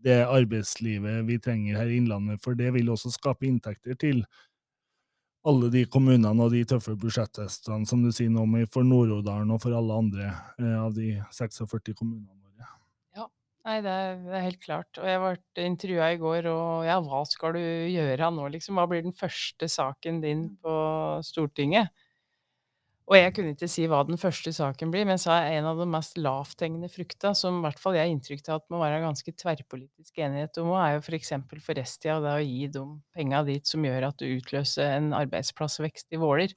det 0.00 0.22
arbeidslivet 0.24 1.26
vi 1.28 1.36
trenger 1.44 1.76
her 1.76 1.92
i 1.92 2.00
Innlandet. 2.00 2.40
For 2.44 2.56
det 2.56 2.72
vil 2.76 2.88
også 2.92 3.12
skape 3.12 3.48
inntekter 3.48 4.00
til 4.00 4.24
alle 5.48 5.70
de 5.72 5.86
kommunene 5.88 6.44
og 6.44 6.52
de 6.52 6.64
tøffe 6.68 6.96
budsjettestene 7.00 7.88
som 7.88 8.02
du 8.04 8.10
sier 8.12 8.32
nå 8.32 8.44
om 8.44 8.58
for 8.72 8.84
Nord-Odalen 8.84 9.54
og 9.54 9.62
for 9.62 9.76
alle 9.76 9.96
andre 10.02 10.26
eh, 10.28 10.76
av 10.76 10.92
de 10.96 11.14
46 11.32 11.94
kommunene 11.94 12.28
våre. 12.28 12.40
Nei, 13.68 13.76
det 13.84 13.92
er, 13.92 14.20
det 14.24 14.36
er 14.36 14.44
helt 14.46 14.62
klart. 14.62 14.88
Og 14.96 15.04
jeg 15.04 15.20
ble 15.20 15.64
intervjua 15.66 16.06
i 16.14 16.20
går, 16.20 16.46
og 16.48 16.86
ja, 16.88 16.96
hva 17.04 17.20
skal 17.28 17.58
du 17.58 17.60
gjøre 17.60 18.30
nå, 18.32 18.46
liksom? 18.54 18.78
Hva 18.80 18.86
blir 18.88 19.04
den 19.04 19.16
første 19.16 19.68
saken 19.68 20.22
din 20.24 20.46
på 20.64 20.76
Stortinget? 21.26 21.92
Og 23.10 23.16
jeg 23.18 23.32
kunne 23.34 23.52
ikke 23.56 23.66
si 23.66 23.88
hva 23.90 24.04
den 24.06 24.18
første 24.22 24.52
saken 24.54 24.92
blir, 24.92 25.02
men 25.08 25.18
sa 25.18 25.40
en 25.50 25.66
av 25.66 25.80
de 25.80 25.86
mest 25.90 26.18
lavthengende 26.20 26.86
frukta, 26.92 27.32
som 27.34 27.56
i 27.58 27.64
hvert 27.64 27.80
fall 27.82 27.96
jeg 27.96 28.06
har 28.06 28.12
inntrykk 28.12 28.44
av 28.46 28.60
at 28.60 28.68
må 28.70 28.78
være 28.78 29.00
ganske 29.02 29.34
tverrpolitisk 29.34 30.20
enighet 30.22 30.60
om, 30.62 30.70
er 30.78 30.94
jo 30.94 31.00
f.eks. 31.02 31.32
For 31.50 31.64
for 31.64 31.80
Restia, 31.80 32.20
det 32.22 32.36
å 32.36 32.44
gi 32.44 32.68
de 32.70 32.84
penga 33.16 33.40
dit 33.48 33.66
som 33.66 33.82
gjør 33.82 34.06
at 34.12 34.22
du 34.22 34.28
utløser 34.28 34.92
en 34.92 35.10
arbeidsplassvekst 35.18 36.14
i 36.14 36.20
Våler. 36.22 36.54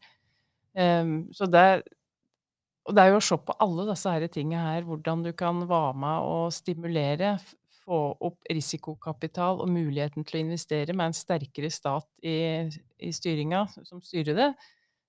Um, 0.78 1.16
så 1.34 1.50
det, 1.50 1.66
og 2.86 2.94
det 2.94 3.02
er 3.02 3.12
jo 3.16 3.18
å 3.24 3.26
se 3.32 3.40
på 3.50 3.58
alle 3.66 3.88
disse 3.90 4.14
her 4.14 4.28
tingene 4.30 4.62
her, 4.68 4.86
hvordan 4.86 5.26
du 5.26 5.32
kan 5.34 5.66
være 5.66 5.98
med 6.06 6.30
og 6.30 6.54
stimulere, 6.54 7.34
få 7.84 8.04
opp 8.30 8.46
risikokapital 8.54 9.58
og 9.66 9.74
muligheten 9.74 10.22
til 10.22 10.38
å 10.38 10.46
investere 10.46 10.94
med 10.94 11.10
en 11.10 11.18
sterkere 11.18 11.74
stat 11.74 12.08
i, 12.22 12.38
i 13.02 13.12
styringa, 13.12 13.66
som 13.90 14.06
styrer 14.06 14.38
det, 14.38 14.50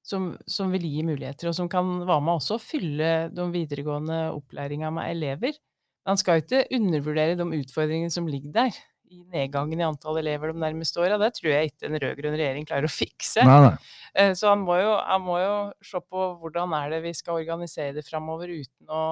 som, 0.04 0.34
som 0.50 0.72
vil 0.74 0.84
gi 0.84 1.04
muligheter, 1.06 1.48
og 1.48 1.56
som 1.56 1.68
kan 1.72 2.02
være 2.04 2.22
med 2.24 2.36
også 2.38 2.58
å 2.58 2.62
fylle 2.62 3.12
de 3.32 3.46
videregående 3.54 4.18
opplæringa 4.36 4.90
med 4.92 5.10
elever. 5.14 5.56
Man 6.04 6.20
skal 6.20 6.42
ikke 6.42 6.66
undervurdere 6.76 7.38
de 7.40 7.46
utfordringene 7.62 8.12
som 8.12 8.28
ligger 8.28 8.52
der, 8.52 8.82
i 9.14 9.20
nedgangen 9.30 9.80
i 9.80 9.84
antall 9.86 10.18
elever 10.18 10.50
de 10.50 10.58
nærmeste 10.58 10.98
åra. 11.00 11.16
Det 11.20 11.30
tror 11.36 11.52
jeg 11.52 11.70
ikke 11.70 11.86
en 11.88 11.98
rød-grønn 12.02 12.36
regjering 12.36 12.64
klarer 12.66 12.88
å 12.88 12.92
fikse. 12.92 13.44
Nei, 13.46 13.58
nei. 13.68 13.74
Eh, 14.16 14.32
Så 14.36 14.48
han 14.50 14.64
må, 14.66 14.76
jo, 14.80 14.94
han 15.06 15.22
må 15.22 15.36
jo 15.38 15.52
se 15.84 16.00
på 16.02 16.24
hvordan 16.40 16.74
er 16.80 16.96
det 16.96 17.02
vi 17.04 17.12
skal 17.16 17.38
organisere 17.42 17.94
det 17.96 18.04
framover 18.08 18.50
uten 18.50 18.90
å 18.90 19.04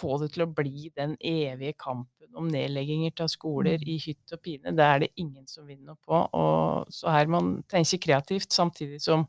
få 0.00 0.16
det 0.22 0.32
til 0.34 0.46
å 0.46 0.50
bli 0.50 0.88
den 0.96 1.14
evige 1.20 1.76
kampen 1.78 2.32
om 2.40 2.48
nedlegginger 2.48 3.12
av 3.20 3.28
skoler 3.30 3.82
i 3.84 3.98
hytt 4.00 4.32
og 4.32 4.40
pine. 4.44 4.72
Det 4.72 4.84
er 4.88 5.04
det 5.04 5.10
ingen 5.20 5.44
som 5.46 5.68
vinner 5.68 5.96
på. 6.00 6.16
Og 6.32 6.88
så 6.92 7.12
her 7.12 7.28
må 7.28 7.40
man 7.40 7.54
tenke 7.70 8.00
kreativt, 8.00 8.50
samtidig 8.56 9.02
som 9.04 9.26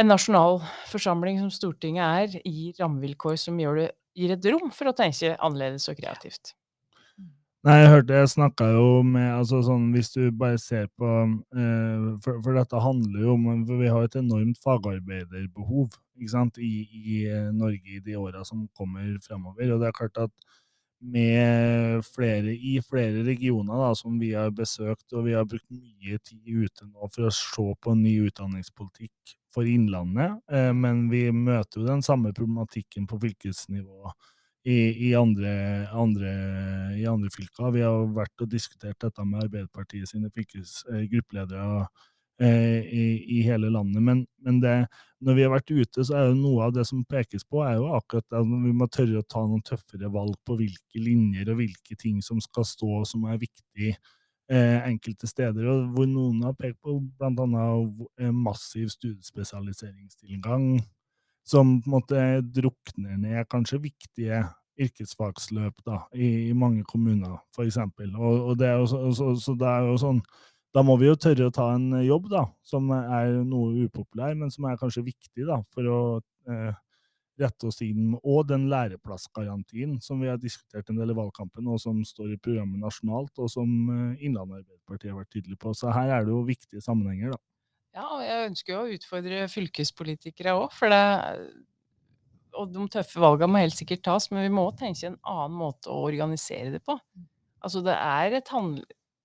en 0.00 0.10
nasjonal 0.10 0.60
forsamling 0.90 1.38
som 1.42 1.52
Stortinget 1.54 2.04
er, 2.04 2.36
gir 2.42 2.74
rammevilkår 2.80 3.38
som 3.40 3.58
det, 3.58 3.90
gir 4.14 4.34
et 4.34 4.52
rom 4.52 4.70
for 4.74 4.90
å 4.90 4.96
tenke 4.96 5.34
annerledes 5.38 5.88
og 5.90 5.98
kreativt. 5.98 6.54
Nei, 7.64 7.78
jeg 7.80 7.92
hørte 7.94 8.18
jeg 8.18 8.28
snakka 8.34 8.66
jo 8.74 8.88
med 9.08 9.24
altså 9.38 9.62
sånn, 9.64 9.86
Hvis 9.94 10.10
du 10.12 10.26
bare 10.36 10.58
ser 10.60 10.90
på 11.00 11.08
eh, 11.56 12.02
for, 12.20 12.42
for 12.44 12.58
dette 12.58 12.82
handler 12.84 13.22
jo 13.24 13.36
om 13.38 13.62
for 13.64 13.80
Vi 13.80 13.88
har 13.88 14.04
et 14.04 14.18
enormt 14.20 14.58
fagarbeiderbehov 14.60 15.94
ikke 16.14 16.30
sant, 16.30 16.60
i, 16.60 16.84
i 16.84 17.22
eh, 17.24 17.48
Norge 17.56 17.96
i 17.96 18.02
de 18.04 18.18
åra 18.20 18.44
som 18.44 18.66
kommer 18.76 19.08
fremover. 19.24 19.72
Og 19.72 19.80
det 19.80 19.88
er 19.88 19.96
klart 19.96 20.20
at 20.26 20.44
med 21.04 22.04
flere, 22.06 22.52
i 22.52 22.76
flere 22.84 23.24
regioner 23.26 23.80
da, 23.80 23.88
som 23.96 24.20
vi 24.20 24.30
har 24.36 24.52
besøkt, 24.54 25.08
og 25.12 25.24
vi 25.26 25.34
har 25.36 25.48
brukt 25.48 25.66
mye 25.72 26.20
tid 26.20 26.44
ute 26.44 26.86
nå 26.86 27.08
for 27.16 27.28
å 27.28 27.32
se 27.34 27.66
på 27.80 27.96
ny 27.98 28.14
utdanningspolitikk 28.28 29.34
for 29.54 29.68
Innlandet, 29.70 30.40
eh, 30.52 30.72
men 30.74 31.06
vi 31.12 31.28
møter 31.32 31.80
jo 31.80 31.88
den 31.88 32.02
samme 32.04 32.34
problematikken 32.36 33.06
på 33.10 33.20
fylkesnivå 33.22 34.12
i, 34.64 34.78
i, 35.08 35.12
andre, 35.14 35.52
andre, 35.92 36.32
i 36.98 37.04
andre 37.08 37.30
fylker. 37.32 37.70
Vi 37.74 37.84
har 37.84 38.08
vært 38.16 38.44
og 38.44 38.50
diskutert 38.52 38.98
dette 39.04 39.26
med 39.28 39.44
Arbeiderpartiet 39.44 40.08
sine 40.08 40.30
fylkesgruppeledere 40.32 41.84
eh, 42.40 42.80
i, 42.80 43.04
i 43.36 43.42
hele 43.44 43.68
landet. 43.72 44.02
Men, 44.02 44.24
men 44.44 44.62
det, 44.64 44.74
når 45.20 45.38
vi 45.38 45.44
har 45.44 45.52
vært 45.52 45.74
ute, 45.74 46.06
så 46.08 46.16
er 46.16 46.30
jo 46.30 46.40
noe 46.40 46.64
av 46.68 46.74
det 46.78 46.86
som 46.88 47.04
pekes 47.04 47.44
på, 47.44 47.60
er 47.66 47.76
jo 47.76 47.92
akkurat 47.98 48.40
at 48.40 48.48
vi 48.64 48.74
må 48.74 48.88
tørre 48.88 49.20
å 49.20 49.28
ta 49.28 49.44
noen 49.44 49.62
tøffere 49.68 50.10
valg 50.12 50.38
på 50.48 50.56
hvilke 50.62 51.02
linjer 51.02 51.52
og 51.52 51.60
hvilke 51.60 51.98
ting 52.00 52.24
som 52.24 52.40
skal 52.44 52.66
stå 52.68 53.04
som 53.12 53.28
er 53.28 53.42
viktig 53.44 53.92
eh, 53.92 54.00
enkelte 54.50 55.28
steder. 55.30 55.68
Og 55.70 55.86
hvor 55.94 56.08
noen 56.10 56.42
har 56.44 56.56
pekt 56.58 56.80
på 56.84 56.98
bl.a. 57.00 58.30
massiv 58.32 58.90
studiespesialiseringstilgang 58.92 60.76
som 61.44 61.78
på 61.80 61.88
en 61.88 61.94
måte 61.94 62.20
drukner 62.56 63.18
ned 63.20 63.48
kanskje 63.52 63.82
viktige 63.84 64.42
yrkesfagsløp 64.80 65.84
da, 65.86 66.00
i, 66.16 66.48
i 66.50 66.54
mange 66.56 66.82
kommuner, 66.88 67.38
for. 67.54 67.68
Og, 67.68 68.48
og 68.50 68.58
det 68.58 68.68
er 68.68 68.80
jo 68.80 68.88
så, 68.90 69.34
så 69.38 69.54
det 69.58 69.68
er 69.70 69.86
jo 69.86 69.98
sånn, 70.00 70.22
da 70.74 70.82
må 70.82 70.96
vi 70.98 71.06
jo 71.06 71.18
tørre 71.20 71.48
å 71.48 71.54
ta 71.54 71.68
en 71.76 71.92
jobb 72.02 72.26
da, 72.32 72.42
som 72.66 72.88
er 72.96 73.36
noe 73.46 73.84
upopulær, 73.86 74.34
men 74.38 74.50
som 74.50 74.66
er 74.66 74.80
kanskje 74.80 75.04
viktig 75.06 75.46
da, 75.46 75.60
for 75.74 75.90
å 75.90 76.00
eh, 76.50 76.72
rette 77.40 77.66
oss 77.66 77.80
inn, 77.82 78.12
og 78.22 78.46
den 78.48 78.68
læreplassgarantien 78.70 79.96
som 80.02 80.20
vi 80.22 80.30
har 80.30 80.38
diskutert 80.40 80.90
en 80.90 81.00
del 81.00 81.10
i 81.10 81.16
valgkampen, 81.18 81.66
og 81.70 81.80
som 81.82 81.98
står 82.06 82.34
i 82.34 82.40
programmet 82.40 82.82
nasjonalt, 82.82 83.32
og 83.42 83.50
som 83.50 83.70
eh, 83.90 84.24
Innlandet 84.26 84.62
Arbeiderparti 84.62 85.10
har 85.10 85.18
vært 85.18 85.32
tydelig 85.34 85.58
på. 85.60 85.74
Så 85.74 85.92
her 85.94 86.14
er 86.14 86.26
det 86.26 86.34
jo 86.34 86.44
viktige 86.46 86.84
sammenhenger 86.84 87.34
da. 87.34 87.40
Ja, 87.94 88.08
og 88.16 88.24
jeg 88.26 88.48
ønsker 88.48 88.74
jo 88.74 88.80
å 88.82 88.96
utfordre 88.96 89.44
fylkespolitikere 89.50 90.56
òg, 90.58 90.72
for 90.74 90.90
det 90.90 91.04
Og 92.54 92.70
de 92.70 92.86
tøffe 92.90 93.18
valgene 93.18 93.50
må 93.50 93.62
helt 93.64 93.74
sikkert 93.74 94.04
tas, 94.06 94.28
men 94.30 94.44
vi 94.46 94.54
må 94.54 94.68
tenke 94.78 95.08
en 95.08 95.18
annen 95.26 95.56
måte 95.58 95.90
å 95.90 96.04
organisere 96.06 96.70
det 96.70 96.84
på. 96.86 96.94
Altså, 97.64 97.82
det 97.82 97.96
er 97.98 98.38
et 98.38 98.50
handl... 98.54 98.84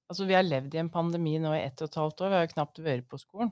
Altså, 0.10 0.26
vi 0.26 0.34
har 0.34 0.46
levd 0.46 0.74
i 0.74 0.80
en 0.82 0.90
pandemi 0.90 1.36
nå 1.38 1.52
i 1.54 1.62
ett 1.62 1.84
og 1.86 1.92
et 1.92 1.98
halvt 2.02 2.24
år, 2.26 2.32
vi 2.32 2.38
har 2.40 2.48
jo 2.48 2.54
knapt 2.56 2.82
vært 2.82 3.06
på 3.06 3.20
skolen. 3.22 3.52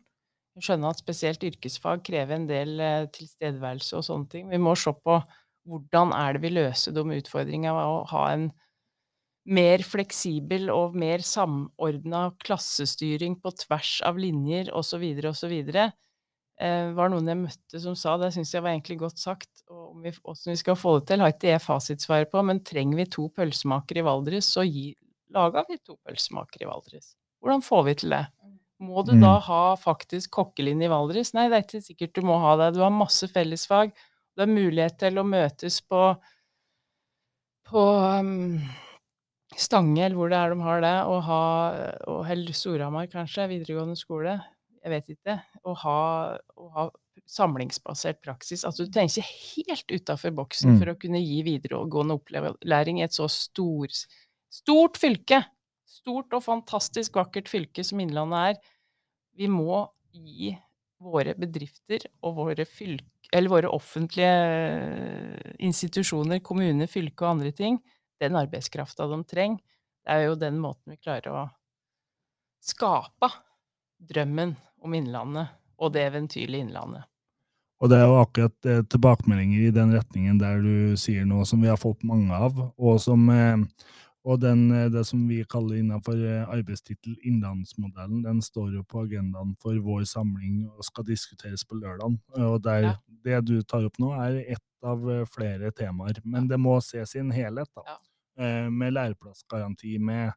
Jeg 0.57 0.65
skjønner 0.65 0.89
at 0.89 1.01
spesielt 1.03 1.43
yrkesfag 1.45 2.01
krever 2.07 2.33
en 2.33 2.47
del 2.49 2.79
eh, 2.81 3.09
tilstedeværelse 3.13 3.99
og 3.99 4.05
sånne 4.07 4.31
ting. 4.31 4.47
Vi 4.49 4.57
må 4.57 4.73
se 4.73 4.89
på 4.89 5.19
hvordan 5.67 6.13
er 6.15 6.33
det 6.33 6.41
vi 6.41 6.53
løser 6.55 6.95
de 6.95 7.03
utfordringene 7.03 7.75
ved 7.75 7.91
å 7.91 7.99
ha 8.09 8.23
en 8.31 8.47
mer 9.47 9.83
fleksibel 9.85 10.71
og 10.73 10.95
mer 10.99 11.21
samordna 11.23 12.31
klassestyring 12.43 13.37
på 13.43 13.53
tvers 13.61 13.99
av 14.07 14.17
linjer 14.19 14.71
osv. 14.75 15.05
osv. 15.29 15.53
Eh, 16.57 16.89
var 16.97 17.13
noen 17.13 17.29
jeg 17.29 17.41
møtte 17.43 17.83
som 17.83 17.95
sa, 17.99 18.15
det 18.17 18.33
syns 18.33 18.55
jeg 18.55 18.65
var 18.65 18.73
egentlig 18.73 18.97
godt 19.03 19.21
sagt. 19.21 19.51
og 19.69 19.91
om 19.91 20.01
vi, 20.01 20.15
Hvordan 20.17 20.55
vi 20.55 20.59
skal 20.63 20.79
få 20.79 20.97
det 20.97 21.07
til, 21.11 21.21
har 21.21 21.35
ikke 21.35 21.53
jeg 21.53 21.63
fasitsvaret 21.63 22.33
på, 22.33 22.41
men 22.41 22.63
trenger 22.65 22.97
vi 22.97 23.11
to 23.13 23.29
pølsemakere 23.29 24.01
i 24.01 24.07
Valdres, 24.09 24.49
så 24.57 24.65
gi, 24.65 24.89
lager 25.29 25.69
vi 25.69 25.77
to 25.85 25.99
pølsemakere 26.01 26.65
i 26.65 26.71
Valdres. 26.71 27.13
Hvordan 27.45 27.61
får 27.61 27.83
vi 27.85 27.93
til 28.01 28.17
det? 28.17 28.25
Må 28.79 29.03
du 29.05 29.13
Mm. 29.15 29.21
da 29.21 29.39
ha 29.39 29.75
faktisk 29.75 30.29
kokkelinje 30.37 30.85
i 30.85 30.91
Valdres? 30.91 31.33
Nei, 31.33 31.47
det 31.49 31.57
er 31.57 31.63
ikke 31.65 31.81
sikkert 31.85 32.13
du 32.13 32.21
må 32.21 32.37
ha 32.39 32.55
det. 32.57 32.73
Du 32.75 32.81
har 32.83 32.91
masse 32.93 33.25
fellesfag. 33.27 33.91
Du 34.37 34.41
har 34.43 34.47
mulighet 34.51 34.97
til 34.99 35.17
å 35.17 35.25
møtes 35.25 35.79
på, 35.81 36.15
på 37.67 37.83
um, 38.19 38.59
Stange, 39.57 40.03
eller 40.05 40.15
hvor 40.19 40.29
det 40.29 40.37
er 40.37 40.53
de 40.53 40.61
har 40.61 40.81
det, 40.83 40.95
og 41.09 41.21
ha 41.25 41.41
og 42.11 42.21
Hell 42.27 42.45
Storhamar, 42.53 43.07
kanskje, 43.09 43.47
videregående 43.49 43.97
skole. 43.97 44.35
Jeg 44.83 44.91
vet 44.93 45.09
ikke. 45.15 45.39
Og 45.65 45.75
ha, 45.81 46.37
og 46.55 46.71
ha 46.75 46.85
samlingsbasert 47.27 48.21
praksis. 48.21 48.63
At 48.67 48.77
du 48.77 48.85
tenker 48.93 49.25
helt 49.25 49.87
utafor 49.89 50.31
boksen 50.37 50.75
Mm. 50.75 50.79
for 50.79 50.91
å 50.93 50.99
kunne 50.99 51.19
gi 51.23 51.41
videregående 51.43 52.19
opplæring 52.19 52.99
i 52.99 53.03
et 53.07 53.11
så 53.17 53.25
stor, 53.27 53.87
stort 54.53 54.97
fylke. 55.01 55.41
Stort 56.07 56.31
og 56.37 56.45
fantastisk 56.45 57.17
vakkert 57.19 57.49
fylke 57.51 57.83
som 57.83 57.99
Innlandet 57.99 58.53
er. 58.53 58.59
Vi 59.35 59.49
må 59.51 59.81
gi 60.15 60.53
våre 61.03 61.33
bedrifter 61.35 62.05
og 62.23 62.37
våre, 62.37 62.63
fylke, 62.63 63.41
våre 63.51 63.67
offentlige 63.75 64.29
eh, 64.31 65.51
institusjoner, 65.67 66.39
kommune, 66.39 66.87
fylke 66.87 67.25
og 67.25 67.33
andre 67.33 67.51
ting, 67.51 67.81
den 68.23 68.39
arbeidskrafta 68.39 69.09
de 69.11 69.19
trenger. 69.27 69.59
Det 69.99 70.15
er 70.15 70.23
jo 70.29 70.39
den 70.39 70.61
måten 70.63 70.95
vi 70.95 71.01
klarer 71.03 71.27
å 71.35 71.43
skape 72.63 73.27
drømmen 74.07 74.55
om 74.79 74.95
Innlandet 74.95 75.51
og 75.75 75.91
det 75.91 76.07
eventyrlige 76.07 76.69
Innlandet. 76.69 77.03
Og 77.83 77.91
det 77.91 77.99
er 77.99 78.07
jo 78.07 78.17
akkurat 78.23 78.71
eh, 78.71 78.83
tilbakemeldinger 78.95 79.67
i 79.67 79.75
den 79.75 79.91
retningen 79.99 80.39
der 80.39 80.63
du 80.63 80.95
sier 80.95 81.27
noe 81.27 81.43
som 81.45 81.59
vi 81.59 81.67
har 81.67 81.83
fått 81.83 82.07
mange 82.07 82.31
av, 82.31 82.63
og 82.79 83.03
som 83.03 83.27
eh, 83.27 83.59
og 84.27 84.41
den, 84.43 84.65
eh, 84.75 84.89
det 84.91 85.05
som 85.07 85.21
vi 85.29 85.39
kaller 85.47 85.79
innenfor 85.79 86.19
eh, 86.19 86.49
arbeidstittel 86.51 87.15
Innlandsmodellen, 87.23 88.23
den 88.25 88.41
står 88.43 88.73
jo 88.75 88.83
på 88.83 89.05
agendaen 89.05 89.53
for 89.63 89.77
vår 89.85 90.03
samling 90.09 90.65
og 90.67 90.83
skal 90.83 91.07
diskuteres 91.07 91.63
på 91.63 91.79
lørdag. 91.79 92.17
Og 92.35 92.61
der, 92.63 92.81
Ja. 92.89 92.95
det 93.23 93.45
du 93.47 93.61
tar 93.63 93.85
opp 93.87 93.97
nå, 93.99 94.11
er 94.19 94.43
ett 94.57 94.83
av 94.83 95.07
eh, 95.09 95.23
flere 95.25 95.71
temaer. 95.71 96.19
Men 96.25 96.47
det 96.47 96.59
må 96.59 96.75
ses 96.83 97.15
i 97.15 97.19
en 97.23 97.31
helhet, 97.31 97.71
da. 97.75 97.83
Ja. 97.87 97.97
Med 98.69 98.93
læreplassgaranti, 98.93 99.95
med 99.97 100.31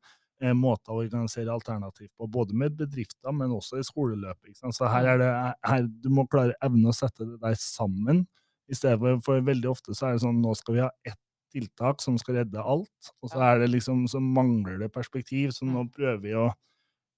måter 0.56 0.94
å 0.94 1.02
organisere 1.02 1.52
alternativ 1.52 2.08
på, 2.16 2.26
både 2.32 2.54
med 2.56 2.72
bedrifter, 2.78 3.30
men 3.30 3.50
også 3.52 3.76
i 3.76 3.84
skoleløpet. 3.84 4.56
Så 4.72 4.88
her 4.88 5.04
er 5.04 5.18
det 5.18 5.54
her, 5.68 5.82
Du 5.82 6.08
må 6.08 6.24
klare 6.26 6.54
evne 6.64 6.88
å 6.88 6.96
sette 6.96 7.26
det 7.28 7.36
der 7.42 7.58
sammen, 7.60 8.26
i 8.70 8.74
stedet 8.74 8.98
for, 9.02 9.20
for 9.20 9.40
veldig 9.44 9.68
ofte 9.68 9.92
så 9.92 10.06
er 10.08 10.12
det 10.16 10.22
sånn 10.24 10.40
nå 10.40 10.54
skal 10.56 10.74
vi 10.76 10.80
ha 10.80 10.88
ett 11.04 11.18
tiltak 11.52 12.00
som 12.02 12.16
skal 12.18 12.40
redde 12.40 12.62
alt, 12.62 13.12
og 13.22 13.30
så 13.32 13.40
er 13.42 13.58
det 13.62 13.70
liksom, 13.74 14.06
så 14.08 14.20
mangler 14.22 14.78
det 14.78 14.92
perspektiv, 14.94 15.50
så 15.56 15.66
nå 15.66 15.84
Mm. 15.84 15.90
prøver 15.92 16.20
vi 16.22 16.32
å 16.38 16.48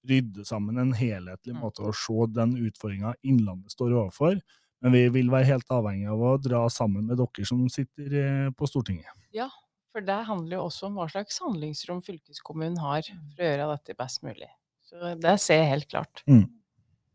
rydde 0.08 0.44
sammen 0.44 0.78
en 0.78 0.92
helhetlig 0.92 1.54
Mm. 1.54 1.60
måte 1.62 1.82
å 1.86 1.92
se 1.94 2.32
den 2.32 2.56
utfordringa 2.56 3.14
Innlandet 3.22 3.70
står 3.70 3.92
overfor. 3.92 4.40
Men 4.82 4.92
vi 4.92 5.08
vil 5.08 5.28
være 5.30 5.44
helt 5.46 5.68
avhengig 5.70 6.08
av 6.10 6.18
å 6.18 6.40
dra 6.42 6.68
sammen 6.68 7.06
med 7.06 7.16
dere 7.16 7.46
som 7.46 7.68
sitter 7.68 8.12
eh, 8.18 8.50
på 8.50 8.66
Stortinget. 8.66 9.06
Ja, 9.32 9.48
For 9.92 10.00
det 10.00 10.24
handler 10.26 10.56
jo 10.56 10.64
også 10.66 10.86
om 10.86 10.94
hva 10.96 11.06
slags 11.10 11.38
handlingsrom 11.38 12.00
fylkeskommunen 12.02 12.78
har 12.80 13.02
for 13.02 13.42
å 13.44 13.46
gjøre 13.46 13.76
dette 13.76 13.94
best 13.96 14.22
mulig. 14.24 14.48
Så 14.82 15.14
det 15.20 15.34
ser 15.40 15.58
jeg 15.60 15.68
helt 15.68 15.88
klart. 15.90 16.22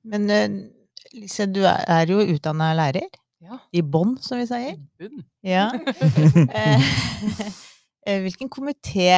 Men 0.06 0.30
eh, 0.30 0.48
Lise, 1.14 1.46
du 1.52 1.62
er, 1.66 1.84
er 1.88 2.06
jo 2.06 2.20
utdanna 2.22 2.74
lærer. 2.78 3.08
Ja. 3.44 3.60
I 3.72 3.82
bånn, 3.86 4.16
som 4.24 4.40
vi 4.42 4.48
sier. 4.50 4.78
bunn. 5.00 5.24
Ja. 5.46 5.70
Eh, 8.08 8.14
eh, 8.16 8.22
Hvilken 8.24 8.48
komité 8.50 9.10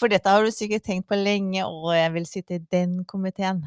For 0.00 0.10
dette 0.10 0.32
har 0.32 0.42
du 0.42 0.50
sikkert 0.50 0.82
tenkt 0.88 1.06
på 1.10 1.14
lenge, 1.18 1.62
og 1.66 1.92
jeg 1.94 2.12
vil 2.16 2.26
sitte 2.26 2.56
i 2.56 2.62
den 2.72 3.04
komiteen. 3.08 3.60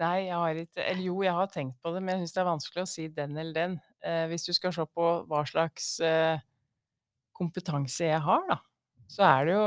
Nei, 0.00 0.30
jeg 0.30 0.38
har 0.38 0.60
ikke 0.62 0.84
Eller 0.86 1.04
jo, 1.04 1.18
jeg 1.26 1.34
har 1.36 1.50
tenkt 1.52 1.76
på 1.82 1.92
det, 1.92 2.00
men 2.02 2.14
jeg 2.14 2.22
syns 2.22 2.34
det 2.36 2.40
er 2.42 2.48
vanskelig 2.48 2.84
å 2.86 2.88
si 2.88 3.04
den 3.12 3.36
eller 3.36 3.52
den. 3.56 3.74
Eh, 4.06 4.24
hvis 4.30 4.46
du 4.48 4.52
skal 4.56 4.72
se 4.72 4.86
på 4.88 5.08
hva 5.28 5.42
slags 5.48 5.90
eh, 6.00 6.40
kompetanse 7.36 8.08
jeg 8.08 8.22
har, 8.24 8.46
da, 8.48 8.56
så 9.10 9.26
er 9.28 9.50
det 9.50 9.58
jo 9.58 9.66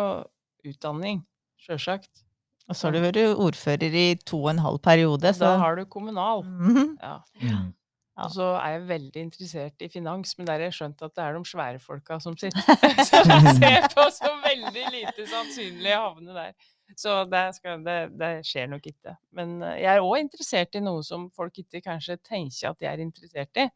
utdanning, 0.73 1.21
sjølsagt. 1.61 2.23
Og 2.69 2.77
så 2.77 2.87
har 2.87 2.95
du 2.95 3.03
vært 3.03 3.21
ordfører 3.43 3.95
i 3.99 4.09
to 4.23 4.39
og 4.45 4.53
en 4.53 4.61
halv 4.63 4.79
periode, 4.83 5.33
så 5.35 5.45
Da 5.51 5.57
har 5.59 5.75
du 5.75 5.85
kommunal. 5.85 6.45
Mhm. 6.45 6.97
Ja. 7.01 7.17
Mm. 7.41 7.49
Ja. 7.49 7.63
Og 8.23 8.29
så 8.29 8.45
er 8.59 8.75
jeg 8.75 8.87
veldig 8.87 9.21
interessert 9.25 9.81
i 9.81 9.89
finans, 9.89 10.35
men 10.37 10.45
der 10.45 10.59
har 10.61 10.67
jeg 10.67 10.75
skjønt 10.77 11.01
at 11.01 11.15
det 11.17 11.23
er 11.23 11.33
de 11.33 11.49
svære 11.49 11.79
folka 11.81 12.19
som 12.21 12.37
sitter. 12.37 12.61
så 13.09 13.23
jeg 13.25 13.55
ser 13.57 13.87
på 13.89 14.05
som 14.13 14.37
veldig 14.45 14.85
lite 14.93 15.25
sannsynlig 15.31 15.95
å 15.97 16.03
havne 16.11 16.35
der. 16.37 16.53
Så 16.99 17.23
det, 17.25 17.41
skal, 17.57 17.81
det, 17.81 17.97
det 18.19 18.31
skjer 18.45 18.69
nok 18.69 18.85
ikke. 18.91 19.15
Men 19.33 19.55
eh, 19.63 19.79
jeg 19.81 19.89
er 19.95 20.05
òg 20.05 20.19
interessert 20.21 20.77
i 20.77 20.83
noe 20.83 21.01
som 21.05 21.25
folk 21.33 21.57
ikke 21.63 21.81
kanskje 21.81 22.19
tenker 22.21 22.69
at 22.69 22.85
jeg 22.85 22.91
er 22.91 23.01
interessert 23.01 23.63
i. 23.63 23.67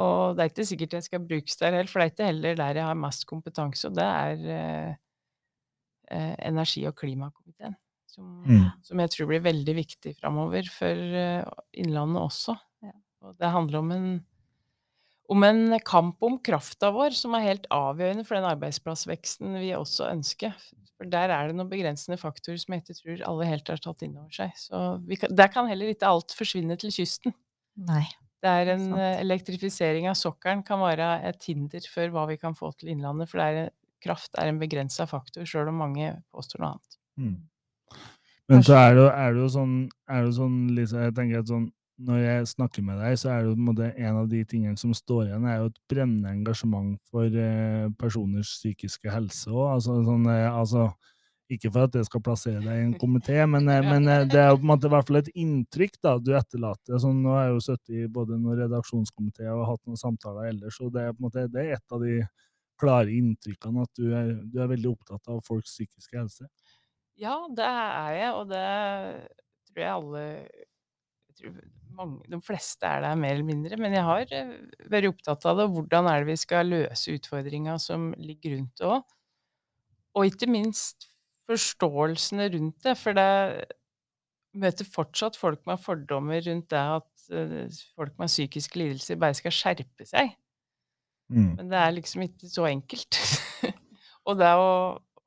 Og 0.00 0.34
det 0.34 0.42
er 0.42 0.50
ikke 0.50 0.66
sikkert 0.66 0.96
jeg 0.96 1.06
skal 1.06 1.26
brukes 1.28 1.60
der 1.60 1.76
heller, 1.76 1.90
for 1.90 2.00
det 2.00 2.06
er 2.06 2.14
ikke 2.14 2.30
heller 2.32 2.56
der 2.58 2.80
jeg 2.80 2.88
har 2.88 2.98
mest 2.98 3.26
kompetanse, 3.30 3.90
og 3.90 3.98
det 3.98 4.08
er 4.08 4.46
eh, 4.56 4.94
eh, 6.10 6.34
energi- 6.48 6.86
og 6.88 6.96
klimakomiteen. 6.98 7.76
Som, 8.14 8.28
Mm. 8.46 8.68
som 8.86 9.00
jeg 9.02 9.10
tror 9.10 9.26
blir 9.32 9.42
veldig 9.42 9.74
viktig 9.80 10.14
framover 10.20 10.68
for 10.70 10.94
eh, 11.18 11.42
Innlandet 11.82 12.22
også. 12.22 12.54
Ja. 12.84 12.92
Og 13.26 13.34
det 13.40 13.50
handler 13.50 13.80
om 13.80 13.90
en, 13.90 14.08
om 15.34 15.44
en 15.48 15.78
kamp 15.82 16.22
om 16.22 16.38
krafta 16.38 16.92
vår, 16.94 17.16
som 17.18 17.34
er 17.34 17.46
helt 17.48 17.66
avgjørende 17.74 18.22
for 18.28 18.38
den 18.38 18.46
arbeidsplassveksten 18.52 19.56
vi 19.58 19.72
også 19.74 20.10
ønsker. 20.12 20.54
For 20.94 21.10
der 21.10 21.32
er 21.34 21.48
det 21.50 21.56
noen 21.58 21.72
begrensende 21.72 22.20
faktorer 22.20 22.60
som 22.62 22.76
jeg 22.76 22.84
ikke 22.84 22.98
tror 23.00 23.22
alle 23.32 23.48
helt 23.50 23.72
har 23.72 23.80
tatt 23.82 24.04
inn 24.06 24.14
over 24.20 24.30
seg. 24.36 24.52
Så 24.60 24.82
vi 25.08 25.18
kan, 25.18 25.32
der 25.34 25.50
kan 25.50 25.66
heller 25.66 25.90
ikke 25.90 26.06
alt 26.06 26.36
forsvinne 26.38 26.76
til 26.78 26.92
kysten. 26.94 27.34
Nei. 27.88 28.04
Det 28.44 28.52
er 28.52 28.70
en 28.76 28.84
eh, 28.92 29.16
elektrifisering 29.24 30.06
av 30.10 30.18
sokkelen 30.20 30.62
kan 30.68 30.78
være 30.84 31.16
et 31.26 31.48
hinder 31.48 31.82
for 31.90 32.12
hva 32.14 32.28
vi 32.30 32.36
kan 32.38 32.54
få 32.54 32.70
til 32.78 32.92
Innlandet, 32.92 33.30
for 33.32 33.40
det 33.40 33.64
er, 33.64 33.72
kraft 34.04 34.36
er 34.38 34.52
en 34.52 34.60
begrensa 34.60 35.06
faktor, 35.08 35.48
sjøl 35.48 35.72
om 35.72 35.80
mange 35.80 36.12
påstår 36.30 36.60
noe 36.60 36.74
annet. 36.76 36.98
Mm. 37.16 37.34
Men 38.52 38.64
så 38.64 38.76
er 38.76 38.94
det, 38.98 39.06
er 39.16 39.32
det 39.32 39.40
jo 39.40 39.48
sånn, 39.54 39.74
er 40.10 40.26
det 40.26 40.34
sånn 40.36 40.58
Lisa, 40.76 41.06
jeg 41.06 41.16
tenker 41.16 41.40
at 41.40 41.48
sånn, 41.52 41.70
Når 42.04 42.18
jeg 42.18 42.46
snakker 42.50 42.82
med 42.82 42.98
deg, 42.98 43.14
så 43.20 43.28
er 43.30 43.44
det 43.46 43.52
en 43.54 43.66
måte 43.68 43.88
en 43.94 44.16
av 44.18 44.24
de 44.26 44.40
tingene 44.50 44.74
som 44.80 44.90
står 44.98 45.28
igjen, 45.28 45.44
er 45.46 45.60
jo 45.60 45.68
et 45.70 45.76
brennende 45.92 46.32
engasjement 46.34 46.96
for 47.06 47.36
eh, 47.38 47.84
personers 48.00 48.50
psykiske 48.56 49.12
helse 49.14 49.46
òg. 49.52 49.76
Altså, 49.76 50.00
sånn, 50.02 50.26
eh, 50.32 50.48
altså, 50.50 50.88
ikke 51.54 51.70
for 51.70 51.86
at 51.86 51.94
det 51.94 52.02
skal 52.08 52.24
plassere 52.26 52.64
deg 52.64 52.80
i 52.80 52.86
en 52.88 52.96
komité, 52.98 53.36
men, 53.54 53.70
eh, 53.70 53.86
men 53.86 54.10
eh, 54.10 54.24
det 54.26 54.40
er 54.42 54.50
jo 54.50 54.58
på 54.58 54.66
en 54.66 54.72
måte 54.72 54.90
i 54.90 54.94
hvert 54.96 55.12
fall 55.12 55.20
et 55.20 55.30
inntrykk 55.44 56.00
da, 56.02 56.16
du 56.18 56.32
etterlater. 56.34 56.98
Sånn, 57.04 57.22
nå 57.22 57.36
har 57.36 57.46
jeg 57.46 57.54
jo 57.54 57.64
sittet 57.68 57.94
i 57.94 58.08
både 58.18 58.40
noen 58.40 58.58
redaksjonskomiteer 58.64 59.52
og 59.54 59.68
hatt 59.70 59.82
noen 59.86 60.00
samtaler 60.02 60.50
ellers, 60.50 60.80
og 60.82 60.90
det 60.96 61.04
er 61.06 61.14
på 61.14 61.22
en 61.22 61.28
måte 61.28 61.46
det 61.54 61.62
er 61.62 61.76
et 61.78 61.94
av 61.94 62.02
de 62.02 62.18
klare 62.80 63.14
inntrykkene 63.14 63.84
at 63.86 64.02
du 64.02 64.10
er, 64.18 64.32
du 64.50 64.58
er 64.62 64.70
veldig 64.74 64.90
opptatt 64.96 65.30
av 65.30 65.38
folks 65.46 65.76
psykiske 65.76 66.18
helse. 66.18 66.48
Ja, 67.20 67.36
det 67.54 67.66
er 67.68 68.16
jeg, 68.18 68.30
og 68.34 68.48
det 68.50 68.64
tror 69.70 69.82
jeg 69.84 69.94
alle 69.94 70.24
jeg 70.24 71.36
tror 71.38 71.56
mange, 71.94 72.26
De 72.30 72.40
fleste 72.42 72.88
er 72.88 73.04
der 73.04 73.18
mer 73.18 73.36
eller 73.36 73.46
mindre, 73.46 73.78
men 73.78 73.94
jeg 73.94 74.02
har 74.06 74.32
eh, 74.34 74.54
vært 74.90 75.10
opptatt 75.12 75.46
av 75.46 75.60
det. 75.60 75.68
Hvordan 75.76 76.08
er 76.10 76.22
det 76.22 76.32
vi 76.32 76.38
skal 76.42 76.70
løse 76.72 77.14
utfordringa 77.14 77.76
som 77.82 78.12
ligger 78.18 78.56
rundt 78.56 78.80
det 78.80 78.88
òg? 78.90 79.14
Og 80.14 80.30
ikke 80.30 80.50
minst 80.50 81.08
forståelsene 81.48 82.48
rundt 82.54 82.86
det, 82.86 82.96
for 82.98 83.16
det 83.16 83.30
møter 84.54 84.86
fortsatt 84.86 85.36
folk 85.38 85.64
med 85.68 85.82
fordommer 85.82 86.42
rundt 86.46 86.70
det 86.72 86.82
at 86.82 87.28
eh, 87.34 87.82
folk 87.94 88.18
med 88.18 88.30
psykiske 88.30 88.78
lidelser 88.80 89.20
bare 89.20 89.38
skal 89.38 89.54
skjerpe 89.54 90.06
seg. 90.08 90.34
Mm. 91.32 91.54
Men 91.58 91.70
det 91.72 91.80
er 91.80 91.96
liksom 91.96 92.26
ikke 92.26 92.50
så 92.50 92.68
enkelt. 92.68 93.18
og 94.28 94.38
det 94.38 94.52
å, 94.60 94.70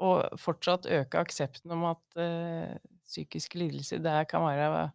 å 0.03 0.11
fortsatt 0.39 0.85
øke 0.99 1.19
aksepten 1.23 1.73
om 1.73 1.85
at 1.93 2.19
uh, 2.21 2.75
psykiske 3.07 3.59
lidelser 3.59 4.01
det 4.03 4.17
kan 4.31 4.45
være 4.45 4.87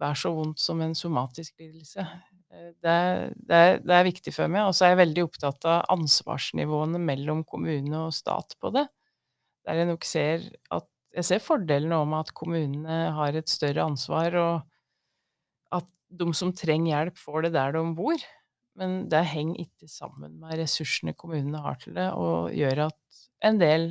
vær 0.00 0.16
så 0.18 0.32
vondt 0.34 0.60
som 0.62 0.80
en 0.84 0.94
somatisk 0.98 1.54
lidelse. 1.60 2.04
Eh, 2.50 2.70
Det, 2.82 2.90
er- 2.90 3.32
det, 3.36 3.60
det 3.86 3.94
er 3.96 4.06
viktig 4.08 4.32
for 4.34 4.48
meg. 4.50 4.66
Og 4.68 4.74
så 4.76 4.86
er 4.86 4.94
jeg 4.94 5.02
veldig 5.04 5.24
opptatt 5.28 5.66
av 5.68 5.84
ansvarsnivåene 5.94 7.00
mellom 7.02 7.44
kommune 7.44 8.06
og 8.08 8.14
stat 8.16 8.56
på 8.60 8.72
det. 8.74 8.86
Der 9.66 9.80
jeg 9.82 9.90
nok 9.90 10.04
ser 10.06 10.46
at 10.74 10.86
jeg 11.16 11.24
ser 11.30 11.40
fordelene 11.40 11.96
om 12.04 12.12
at 12.18 12.32
kommunene 12.36 12.96
har 13.16 13.36
et 13.38 13.48
større 13.48 13.86
ansvar, 13.88 14.34
og 14.36 15.76
at 15.78 15.86
de 16.20 16.26
som 16.36 16.52
trenger 16.54 16.90
hjelp, 16.92 17.18
får 17.20 17.46
det 17.46 17.52
der 17.56 17.72
de 17.76 17.82
bor. 17.96 18.26
Men 18.76 19.06
det 19.12 19.22
henger 19.32 19.62
ikke 19.64 19.88
sammen 19.88 20.36
med 20.40 20.58
ressursene 20.60 21.14
kommunene 21.16 21.62
har 21.64 21.78
til 21.80 21.96
det, 21.96 22.10
og 22.12 22.52
gjør 22.52 22.86
at 22.90 23.20
en 23.46 23.60
del 23.60 23.86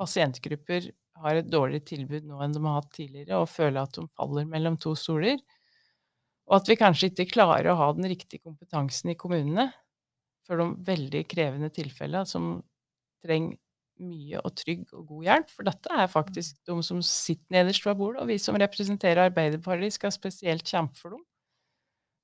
pasientgrupper 0.00 0.90
har 1.20 1.36
et 1.36 1.48
dårligere 1.52 1.88
tilbud 1.90 2.28
nå 2.28 2.40
enn 2.44 2.54
de 2.54 2.62
har 2.64 2.78
hatt 2.78 2.92
tidligere, 2.96 3.40
og 3.42 3.50
føler 3.50 3.82
at 3.82 3.96
de 3.98 4.06
faller 4.16 4.46
mellom 4.48 4.78
to 4.80 4.94
stoler. 4.96 5.40
Og 6.50 6.58
at 6.60 6.70
vi 6.70 6.78
kanskje 6.80 7.10
ikke 7.10 7.30
klarer 7.34 7.70
å 7.70 7.78
ha 7.78 7.90
den 7.94 8.08
riktige 8.10 8.42
kompetansen 8.42 9.12
i 9.12 9.18
kommunene 9.18 9.68
for 10.48 10.58
de 10.58 10.70
veldig 10.86 11.24
krevende 11.30 11.70
tilfellene 11.74 12.26
som 12.26 12.54
trenger 13.24 13.58
mye 14.00 14.40
og 14.40 14.54
trygg 14.56 14.86
og 14.96 15.04
god 15.12 15.26
hjelp. 15.28 15.50
For 15.52 15.68
dette 15.68 15.92
er 16.02 16.10
faktisk 16.10 16.56
de 16.66 16.78
som 16.86 17.02
sitter 17.04 17.58
nederst 17.58 17.84
ved 17.86 17.98
bordet, 18.00 18.22
og 18.22 18.30
vi 18.32 18.38
som 18.40 18.56
representerer 18.58 19.28
Arbeiderpartiet, 19.28 19.98
skal 19.98 20.14
spesielt 20.14 20.66
kjempe 20.66 20.98
for 20.98 21.14
dem. 21.14 21.24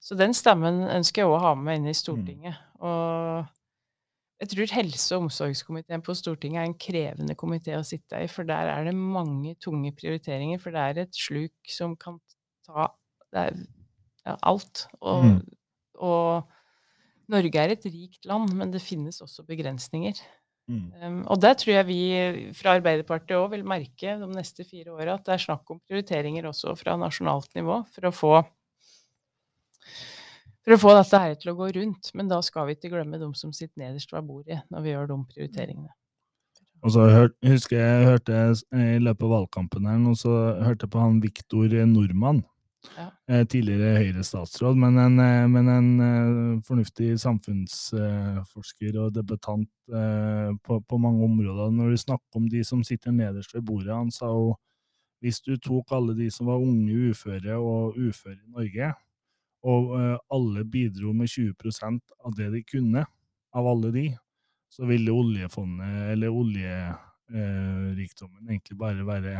Så 0.00 0.16
den 0.18 0.34
stemmen 0.36 0.82
ønsker 0.92 1.22
jeg 1.22 1.30
òg 1.30 1.36
å 1.38 1.44
ha 1.44 1.54
med 1.58 1.80
inn 1.80 1.88
i 1.90 1.94
Stortinget. 1.96 2.56
Og 2.80 3.46
Jeg 4.38 4.48
tror 4.50 4.72
helse- 4.76 5.16
og 5.16 5.22
omsorgskomiteen 5.24 6.02
på 6.04 6.12
Stortinget 6.14 6.60
er 6.60 6.66
en 6.68 6.74
krevende 6.76 7.34
komité 7.34 7.72
å 7.72 7.84
sitte 7.84 8.18
i, 8.20 8.26
for 8.28 8.44
der 8.44 8.68
er 8.68 8.84
det 8.84 8.92
mange 8.94 9.54
tunge 9.56 9.94
prioriteringer. 9.96 10.60
For 10.60 10.70
det 10.70 10.82
er 10.82 10.98
et 11.06 11.14
sluk 11.16 11.54
som 11.72 11.96
kan 11.96 12.18
ta 12.66 12.90
er, 13.32 13.56
ja, 14.26 14.36
alt. 14.42 14.88
Og, 15.00 15.24
Mm. 15.24 15.40
og 15.98 16.44
Norge 17.28 17.56
er 17.56 17.70
et 17.70 17.84
rikt 17.84 18.26
land, 18.26 18.52
men 18.52 18.70
det 18.70 18.82
finnes 18.82 19.20
også 19.22 19.44
begrensninger. 19.46 20.20
Mm. 20.68 20.92
Um, 21.02 21.26
og 21.28 21.40
der 21.40 21.54
tror 21.54 21.72
jeg 21.72 21.86
vi 21.86 22.52
fra 22.52 22.76
Arbeiderpartiet 22.76 23.38
òg 23.38 23.50
vil 23.52 23.64
merke 23.64 24.18
de 24.18 24.26
neste 24.26 24.64
fire 24.66 24.92
åra 24.92 25.14
at 25.14 25.24
det 25.24 25.32
er 25.34 25.44
snakk 25.46 25.70
om 25.70 25.80
prioriteringer 25.80 26.44
også 26.44 26.76
fra 26.76 26.96
nasjonalt 26.98 27.54
nivå 27.54 27.86
for 27.86 28.02
å 28.02 28.12
få 28.12 28.32
for 30.66 30.74
å 30.74 30.80
få 30.82 30.96
dette 30.98 31.20
her 31.22 31.36
til 31.38 31.52
å 31.52 31.58
gå 31.60 31.70
rundt. 31.76 32.10
Men 32.18 32.30
da 32.32 32.40
skal 32.42 32.66
vi 32.66 32.74
ikke 32.76 32.90
glemme 32.90 33.20
de 33.22 33.28
som 33.38 33.54
sitter 33.54 33.78
nederst 33.84 34.12
ved 34.12 34.26
bordet 34.26 34.64
når 34.74 34.82
vi 34.82 34.92
gjør 34.92 35.08
de 35.12 35.20
prioriteringene. 35.30 35.92
Og 36.84 36.92
så 36.92 37.06
husker 37.46 37.78
jeg 37.78 37.86
jeg 37.86 38.10
hørte 38.10 38.42
i 38.76 38.98
løpet 39.02 39.24
av 39.26 39.32
valgkampen 39.32 39.88
her, 39.88 40.02
og 40.10 40.18
så 40.20 40.34
hørte 40.62 40.86
jeg 40.86 40.92
på 40.92 41.02
han 41.02 41.22
Viktor 41.22 41.72
Nordmann. 41.88 42.44
Ja. 42.94 43.08
eh, 43.26 43.42
Tidligere 43.50 43.96
Høyre-statsråd, 43.98 44.76
men 44.78 44.98
en, 45.02 45.18
eh, 45.18 45.46
men 45.50 45.70
en 45.72 45.88
eh, 46.00 46.60
fornuftig 46.68 47.16
samfunnsforsker 47.18 48.98
og 49.02 49.16
debattant 49.16 49.70
på, 49.86 50.78
på 50.82 50.98
mange 50.98 51.24
områder. 51.24 51.70
Når 51.74 51.90
du 51.90 51.96
snakker 51.96 52.38
om 52.40 52.46
de 52.50 52.62
som 52.66 52.84
sitter 52.84 53.14
nederst 53.14 53.54
ved 53.54 53.62
bordet, 53.66 53.94
han 53.94 54.10
sa 54.10 54.30
jo 54.30 54.54
hvis 55.22 55.40
du 55.40 55.56
tok 55.62 55.94
alle 55.96 56.14
de 56.18 56.26
som 56.30 56.50
var 56.50 56.62
unge 56.62 57.10
uføre 57.10 57.56
og 57.56 57.96
uføre 57.96 58.36
i 58.36 58.50
Norge, 58.50 58.90
og 59.66 59.96
eh, 59.98 60.16
alle 60.34 60.64
bidro 60.70 61.12
med 61.16 61.30
20% 61.30 62.00
av 62.24 62.34
det 62.38 62.50
de 62.54 62.62
kunne, 62.66 63.04
av 63.56 63.66
alle 63.66 63.90
de, 63.94 64.06
så 64.70 64.86
ville 64.86 65.14
oljefondet, 65.14 66.10
eller 66.12 66.34
oljerikdommen, 66.34 68.50
egentlig 68.50 68.78
bare 68.78 69.06
være, 69.06 69.36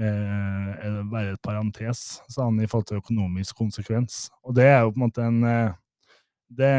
eh, 0.00 1.00
være 1.10 1.34
et 1.34 1.42
parentes, 1.44 2.20
sa 2.28 2.48
han, 2.48 2.60
i 2.60 2.68
forhold 2.70 2.88
til 2.92 3.02
økonomisk 3.02 3.56
konsekvens. 3.58 4.28
Og 4.44 4.54
det 4.56 4.68
er 4.70 4.84
jo 4.84 4.92
på 4.92 5.00
en 5.00 5.06
måte 5.08 5.26
en 5.26 5.42
eh, 5.48 5.72
det, 6.54 6.70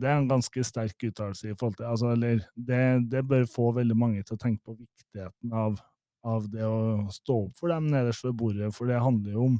det 0.00 0.08
er 0.08 0.16
en 0.16 0.30
ganske 0.30 0.62
sterk 0.64 1.02
uttalelse 1.04 1.50
i 1.50 1.56
forhold 1.58 1.76
til 1.76 1.88
altså, 1.90 2.12
eller 2.14 2.38
det, 2.54 2.82
det 3.10 3.26
bør 3.28 3.44
få 3.50 3.72
veldig 3.76 3.96
mange 3.98 4.22
til 4.22 4.38
å 4.38 4.40
tenke 4.40 4.62
på 4.64 4.78
viktigheten 4.78 5.52
av, 5.52 5.76
av 6.24 6.46
det 6.48 6.64
å 6.64 7.04
stå 7.12 7.36
opp 7.48 7.58
for 7.58 7.74
dem 7.74 7.90
nederst 7.92 8.24
ved 8.24 8.38
bordet, 8.38 8.70
for 8.76 8.88
det 8.88 9.02
handler 9.02 9.34
jo 9.34 9.48
om 9.50 9.58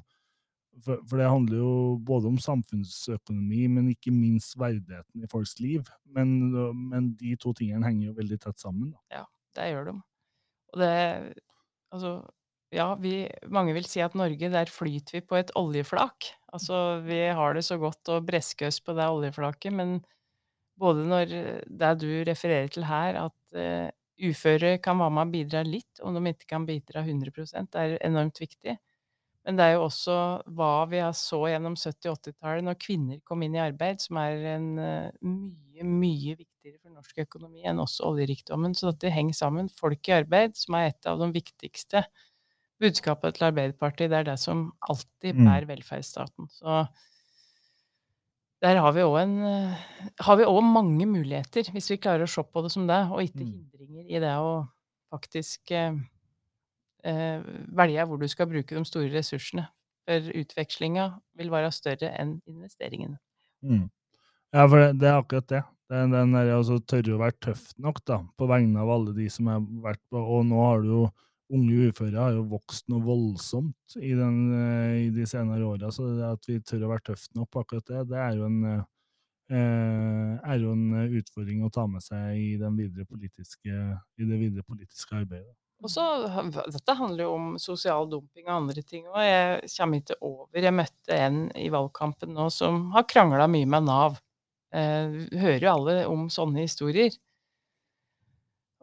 for, 0.84 1.02
for 1.08 1.20
det 1.20 1.28
handler 1.30 1.60
jo 1.60 1.72
både 2.06 2.30
om 2.30 2.38
samfunnsøkonomi, 2.42 3.66
men 3.72 3.90
ikke 3.92 4.12
minst 4.14 4.56
verdigheten 4.60 5.24
i 5.24 5.30
folks 5.30 5.56
liv. 5.62 5.86
Men, 6.14 6.52
men 6.90 7.12
de 7.20 7.34
to 7.40 7.54
tingene 7.56 7.86
henger 7.86 8.10
jo 8.10 8.16
veldig 8.18 8.40
tett 8.44 8.62
sammen. 8.62 8.92
Da. 8.94 9.02
Det 9.58 9.70
gjør 9.72 9.92
de. 9.92 10.00
Og 10.72 10.82
det 10.84 10.94
Altså, 11.88 12.18
ja, 12.68 12.90
vi 13.00 13.22
Mange 13.48 13.72
vil 13.72 13.86
si 13.88 14.02
at 14.04 14.16
Norge, 14.18 14.50
der 14.52 14.68
flyter 14.68 15.16
vi 15.16 15.22
på 15.24 15.38
et 15.38 15.52
oljeflak. 15.56 16.26
Altså, 16.52 17.00
vi 17.06 17.22
har 17.32 17.56
det 17.56 17.64
så 17.64 17.78
godt 17.80 18.10
og 18.12 18.26
breske 18.28 18.68
oss 18.68 18.80
på 18.84 18.92
det 18.96 19.06
oljeflaket, 19.08 19.72
men 19.72 20.02
både 20.78 21.06
når 21.08 21.32
det 21.64 21.94
du 22.02 22.10
refererer 22.28 22.68
til 22.68 22.84
her, 22.88 23.16
at 23.24 23.56
uh, 23.56 23.88
uføre 24.20 24.76
kan 24.82 25.00
være 25.00 25.14
med 25.16 25.24
og 25.24 25.32
bidra 25.32 25.62
litt, 25.66 26.02
om 26.04 26.14
de 26.14 26.22
ikke 26.30 26.50
kan 26.52 26.66
bidra 26.68 27.02
100 27.06 27.32
det 27.72 27.80
er 27.80 27.96
enormt 28.04 28.40
viktig. 28.40 28.76
Men 29.46 29.56
det 29.56 29.64
er 29.64 29.72
jo 29.78 29.84
også 29.86 30.14
hva 30.58 30.70
vi 30.90 30.98
har 31.00 31.12
så 31.16 31.38
gjennom 31.48 31.74
70- 31.78 32.10
og 32.10 32.18
80-tallet, 32.18 32.64
når 32.66 32.78
kvinner 32.82 33.20
kom 33.24 33.42
inn 33.46 33.54
i 33.56 33.62
arbeid, 33.64 34.00
som 34.02 34.18
er 34.20 34.42
en 34.56 34.66
eh, 34.82 35.10
mye, 35.24 35.84
mye 35.88 36.34
viktigere 36.36 36.78
for 36.82 36.90
norsk 36.92 37.22
økonomi 37.24 37.62
enn 37.64 37.80
også 37.80 38.04
oljerikdommen. 38.10 38.74
Så 38.76 38.90
dette 38.90 39.12
henger 39.14 39.38
sammen. 39.38 39.70
Folk 39.72 40.08
i 40.10 40.16
arbeid, 40.18 40.56
som 40.58 40.74
er 40.76 40.90
et 40.90 41.06
av 41.08 41.18
de 41.22 41.30
viktigste 41.32 42.04
budskapene 42.82 43.32
til 43.34 43.48
Arbeiderpartiet, 43.48 44.10
det 44.12 44.18
er 44.20 44.28
det 44.32 44.38
som 44.38 44.68
alltid 44.88 45.34
Mm. 45.34 45.46
bærer 45.48 45.66
velferdsstaten. 45.66 46.50
Så 46.52 46.86
der 48.62 48.76
har 48.82 48.92
vi 48.92 49.00
òg 49.06 49.16
eh, 49.22 49.74
Har 50.20 50.36
vi 50.36 50.44
òg 50.44 50.60
mange 50.66 51.06
muligheter, 51.06 51.70
hvis 51.72 51.90
vi 51.90 51.96
klarer 52.02 52.26
å 52.26 52.30
se 52.30 52.42
på 52.42 52.62
det 52.62 52.72
som 52.74 52.86
det, 52.86 53.00
og 53.10 53.22
ikke 53.22 53.44
Mm. 53.46 53.52
hindringer 53.54 54.04
i 54.10 54.18
det 54.20 54.34
å 54.36 54.68
faktisk 55.12 55.70
eh, 55.72 55.94
velge 57.02 58.04
hvor 58.10 58.18
du 58.20 58.26
skal 58.28 58.48
bruke 58.50 58.74
de 58.74 58.84
store 58.88 59.12
ressursene. 59.12 59.68
For 60.08 60.30
utvekslinga 60.40 61.08
vil 61.36 61.50
være 61.52 61.70
større 61.74 62.10
enn 62.16 62.38
investeringene. 62.48 63.18
Mm. 63.62 63.88
Ja, 64.54 64.64
for 64.64 64.80
det, 64.80 64.92
det 65.02 65.10
er 65.10 65.18
akkurat 65.20 65.50
det. 65.52 65.62
Er 65.88 66.08
den 66.12 66.34
er 66.36 66.50
altså, 66.52 66.78
tørre 66.84 67.14
å 67.16 67.20
være 67.22 67.36
tøff 67.40 67.70
nok 67.80 68.02
da, 68.08 68.18
på 68.36 68.48
vegne 68.48 68.80
av 68.82 68.90
alle 68.92 69.14
de 69.16 69.28
som 69.32 69.48
har 69.48 69.62
vært 69.84 70.02
på 70.12 70.20
Og 70.20 70.44
nå 70.48 70.60
har 70.60 70.84
du 70.84 70.90
jo 70.92 71.06
Unge 71.48 71.88
uføre 71.88 72.20
har 72.20 72.34
jo 72.36 72.42
vokst 72.50 72.90
noe 72.92 73.00
voldsomt 73.00 73.94
i, 73.96 74.10
den, 74.12 74.34
eh, 74.52 75.06
i 75.06 75.08
de 75.16 75.24
senere 75.24 75.64
åra, 75.64 75.88
så 75.88 76.10
det 76.12 76.26
at 76.26 76.44
vi 76.44 76.58
tør 76.60 76.84
å 76.84 76.90
være 76.90 77.06
tøft 77.06 77.30
nok 77.38 77.48
på 77.54 77.62
akkurat 77.62 77.86
det, 77.88 78.02
det 78.10 78.18
er 78.20 78.34
jo 78.36 78.44
en 78.50 78.58
eh, 78.68 80.34
er 80.44 80.60
jo 80.60 80.74
en 80.74 81.14
utfordring 81.16 81.62
å 81.64 81.70
ta 81.72 81.86
med 81.88 82.04
seg 82.04 82.36
i, 82.36 82.50
den 82.60 82.76
videre 82.76 83.06
i 83.08 84.28
det 84.28 84.40
videre 84.42 84.66
politiske 84.68 85.16
arbeidet. 85.16 85.56
Og 85.78 85.92
så, 85.92 86.04
Dette 86.72 86.96
handler 86.98 87.28
jo 87.28 87.34
om 87.36 87.50
sosial 87.62 88.08
dumping 88.10 88.48
og 88.48 88.54
andre 88.56 88.82
ting 88.82 89.06
òg. 89.06 89.20
Jeg 89.22 89.70
kommer 89.76 90.02
ikke 90.02 90.16
over 90.26 90.66
Jeg 90.66 90.74
møtte 90.74 91.18
en 91.26 91.44
i 91.54 91.68
valgkampen 91.70 92.34
nå 92.34 92.48
som 92.54 92.88
har 92.96 93.06
krangla 93.10 93.46
mye 93.50 93.68
med 93.70 93.86
Nav. 93.86 94.18
Eh, 94.74 95.14
hører 95.38 95.64
jo 95.64 95.72
alle 95.72 95.96
om 96.10 96.26
sånne 96.32 96.66
historier. 96.66 97.14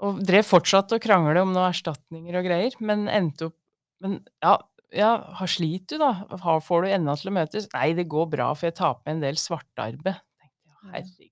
Og 0.03 0.23
drev 0.27 0.47
fortsatt 0.47 0.95
å 0.95 1.01
krangle 1.01 1.43
om 1.43 1.51
noen 1.53 1.69
erstatninger 1.69 2.39
og 2.39 2.47
greier, 2.47 2.79
men 2.83 3.07
endte 3.11 3.49
opp 3.49 3.59
Men 4.03 4.17
ja, 4.43 4.57
ja 4.91 5.11
har 5.39 5.47
slit 5.47 5.87
du, 5.87 5.95
da? 6.01 6.09
Har, 6.43 6.59
får 6.61 6.83
du 6.83 6.89
enda 6.91 7.15
til 7.19 7.31
å 7.31 7.35
møtes? 7.37 7.69
Nei, 7.71 7.93
det 7.95 8.09
går 8.11 8.27
bra, 8.33 8.49
for 8.55 8.67
jeg 8.67 8.75
tar 8.79 8.97
på 8.97 9.07
meg 9.07 9.15
en 9.15 9.23
del 9.23 9.39
svartarbeid. 9.39 10.19
Tenkte 10.35 10.67
jeg, 10.67 10.75
herregud, 10.91 11.31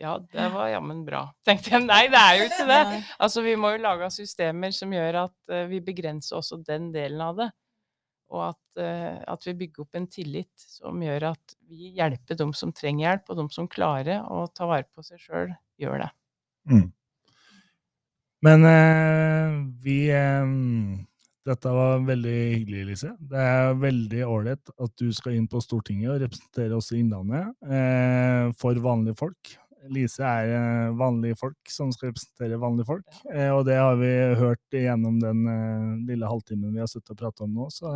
ja, 0.00 0.18
det 0.32 0.48
var 0.54 0.68
jammen 0.72 1.04
bra. 1.06 1.22
Tenkte 1.46 1.74
jeg, 1.76 1.86
nei, 1.86 2.04
det 2.12 2.20
er 2.20 2.36
jo 2.38 2.46
ikke 2.50 2.68
det. 2.70 2.82
Altså, 3.22 3.44
vi 3.46 3.56
må 3.60 3.72
jo 3.74 3.82
lage 3.84 4.10
systemer 4.14 4.74
som 4.76 4.92
gjør 4.94 5.24
at 5.26 5.36
uh, 5.52 5.64
vi 5.70 5.82
begrenser 5.84 6.40
også 6.40 6.60
den 6.66 6.90
delen 6.94 7.22
av 7.24 7.40
det. 7.40 7.50
Og 8.30 8.44
at, 8.52 8.62
uh, 8.78 9.18
at, 9.34 9.46
vi 9.48 9.56
bygger 9.64 9.84
opp 9.86 9.98
en 9.98 10.06
tillit 10.10 10.68
som 10.70 11.02
gjør 11.02 11.32
at 11.32 11.58
vi 11.70 11.92
hjelper 11.98 12.38
dem 12.38 12.54
som 12.56 12.74
trenger 12.74 13.08
hjelp, 13.08 13.28
og 13.30 13.42
dem 13.44 13.52
som 13.54 13.68
klarer 13.70 14.24
å 14.26 14.46
ta 14.54 14.70
vare 14.70 14.88
på 14.90 15.06
seg 15.06 15.22
sjøl, 15.22 15.54
gjør 15.80 16.04
det. 16.04 16.10
Mm. 16.70 16.88
Men 18.40 18.64
eh, 18.64 19.56
vi 19.84 19.98
dette 21.46 21.72
var 21.72 22.02
veldig 22.04 22.36
hyggelig, 22.52 22.84
Lise. 22.90 23.14
Det 23.30 23.40
er 23.40 23.78
veldig 23.80 24.20
ålreit 24.28 24.72
at 24.76 24.92
du 25.00 25.08
skal 25.16 25.38
inn 25.38 25.48
på 25.48 25.62
Stortinget 25.64 26.12
og 26.12 26.20
representere 26.24 26.76
oss 26.76 26.90
i 26.92 27.00
Innlandet 27.00 27.54
eh, 27.64 28.50
for 28.60 28.76
vanlige 28.84 29.16
folk. 29.22 29.54
Lise 29.88 30.20
er 30.20 30.52
eh, 30.52 30.90
vanlige 31.00 31.38
folk 31.40 31.72
som 31.72 31.94
skal 31.96 32.10
representere 32.10 32.60
vanlige 32.60 32.90
folk, 32.90 33.08
eh, 33.32 33.48
og 33.48 33.64
det 33.70 33.78
har 33.80 33.96
vi 34.02 34.12
hørt 34.42 34.76
gjennom 34.76 35.16
den 35.22 35.40
lille 36.10 36.28
halvtimen 36.28 36.76
vi 36.76 36.84
har 36.84 36.90
sittet 36.92 37.14
og 37.16 37.22
pratet 37.24 37.46
om 37.48 37.56
nå. 37.56 37.70
Så 37.72 37.94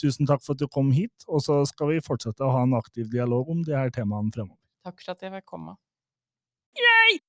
tusen 0.00 0.28
takk 0.30 0.40
for 0.46 0.56
at 0.56 0.64
du 0.64 0.70
kom 0.72 0.88
hit, 0.96 1.28
og 1.28 1.44
så 1.44 1.60
skal 1.68 1.92
vi 1.92 2.04
fortsette 2.06 2.46
å 2.46 2.54
ha 2.56 2.64
en 2.64 2.78
aktiv 2.80 3.12
dialog 3.12 3.52
om 3.52 3.60
de 3.66 3.76
her 3.76 3.92
temaene 3.92 4.32
fremover. 4.32 4.56
Takk 4.88 5.04
for 5.04 5.12
at 5.12 5.28
jeg 5.28 5.36
fikk 5.36 5.52
komme. 5.52 5.76
Yay! 6.80 7.20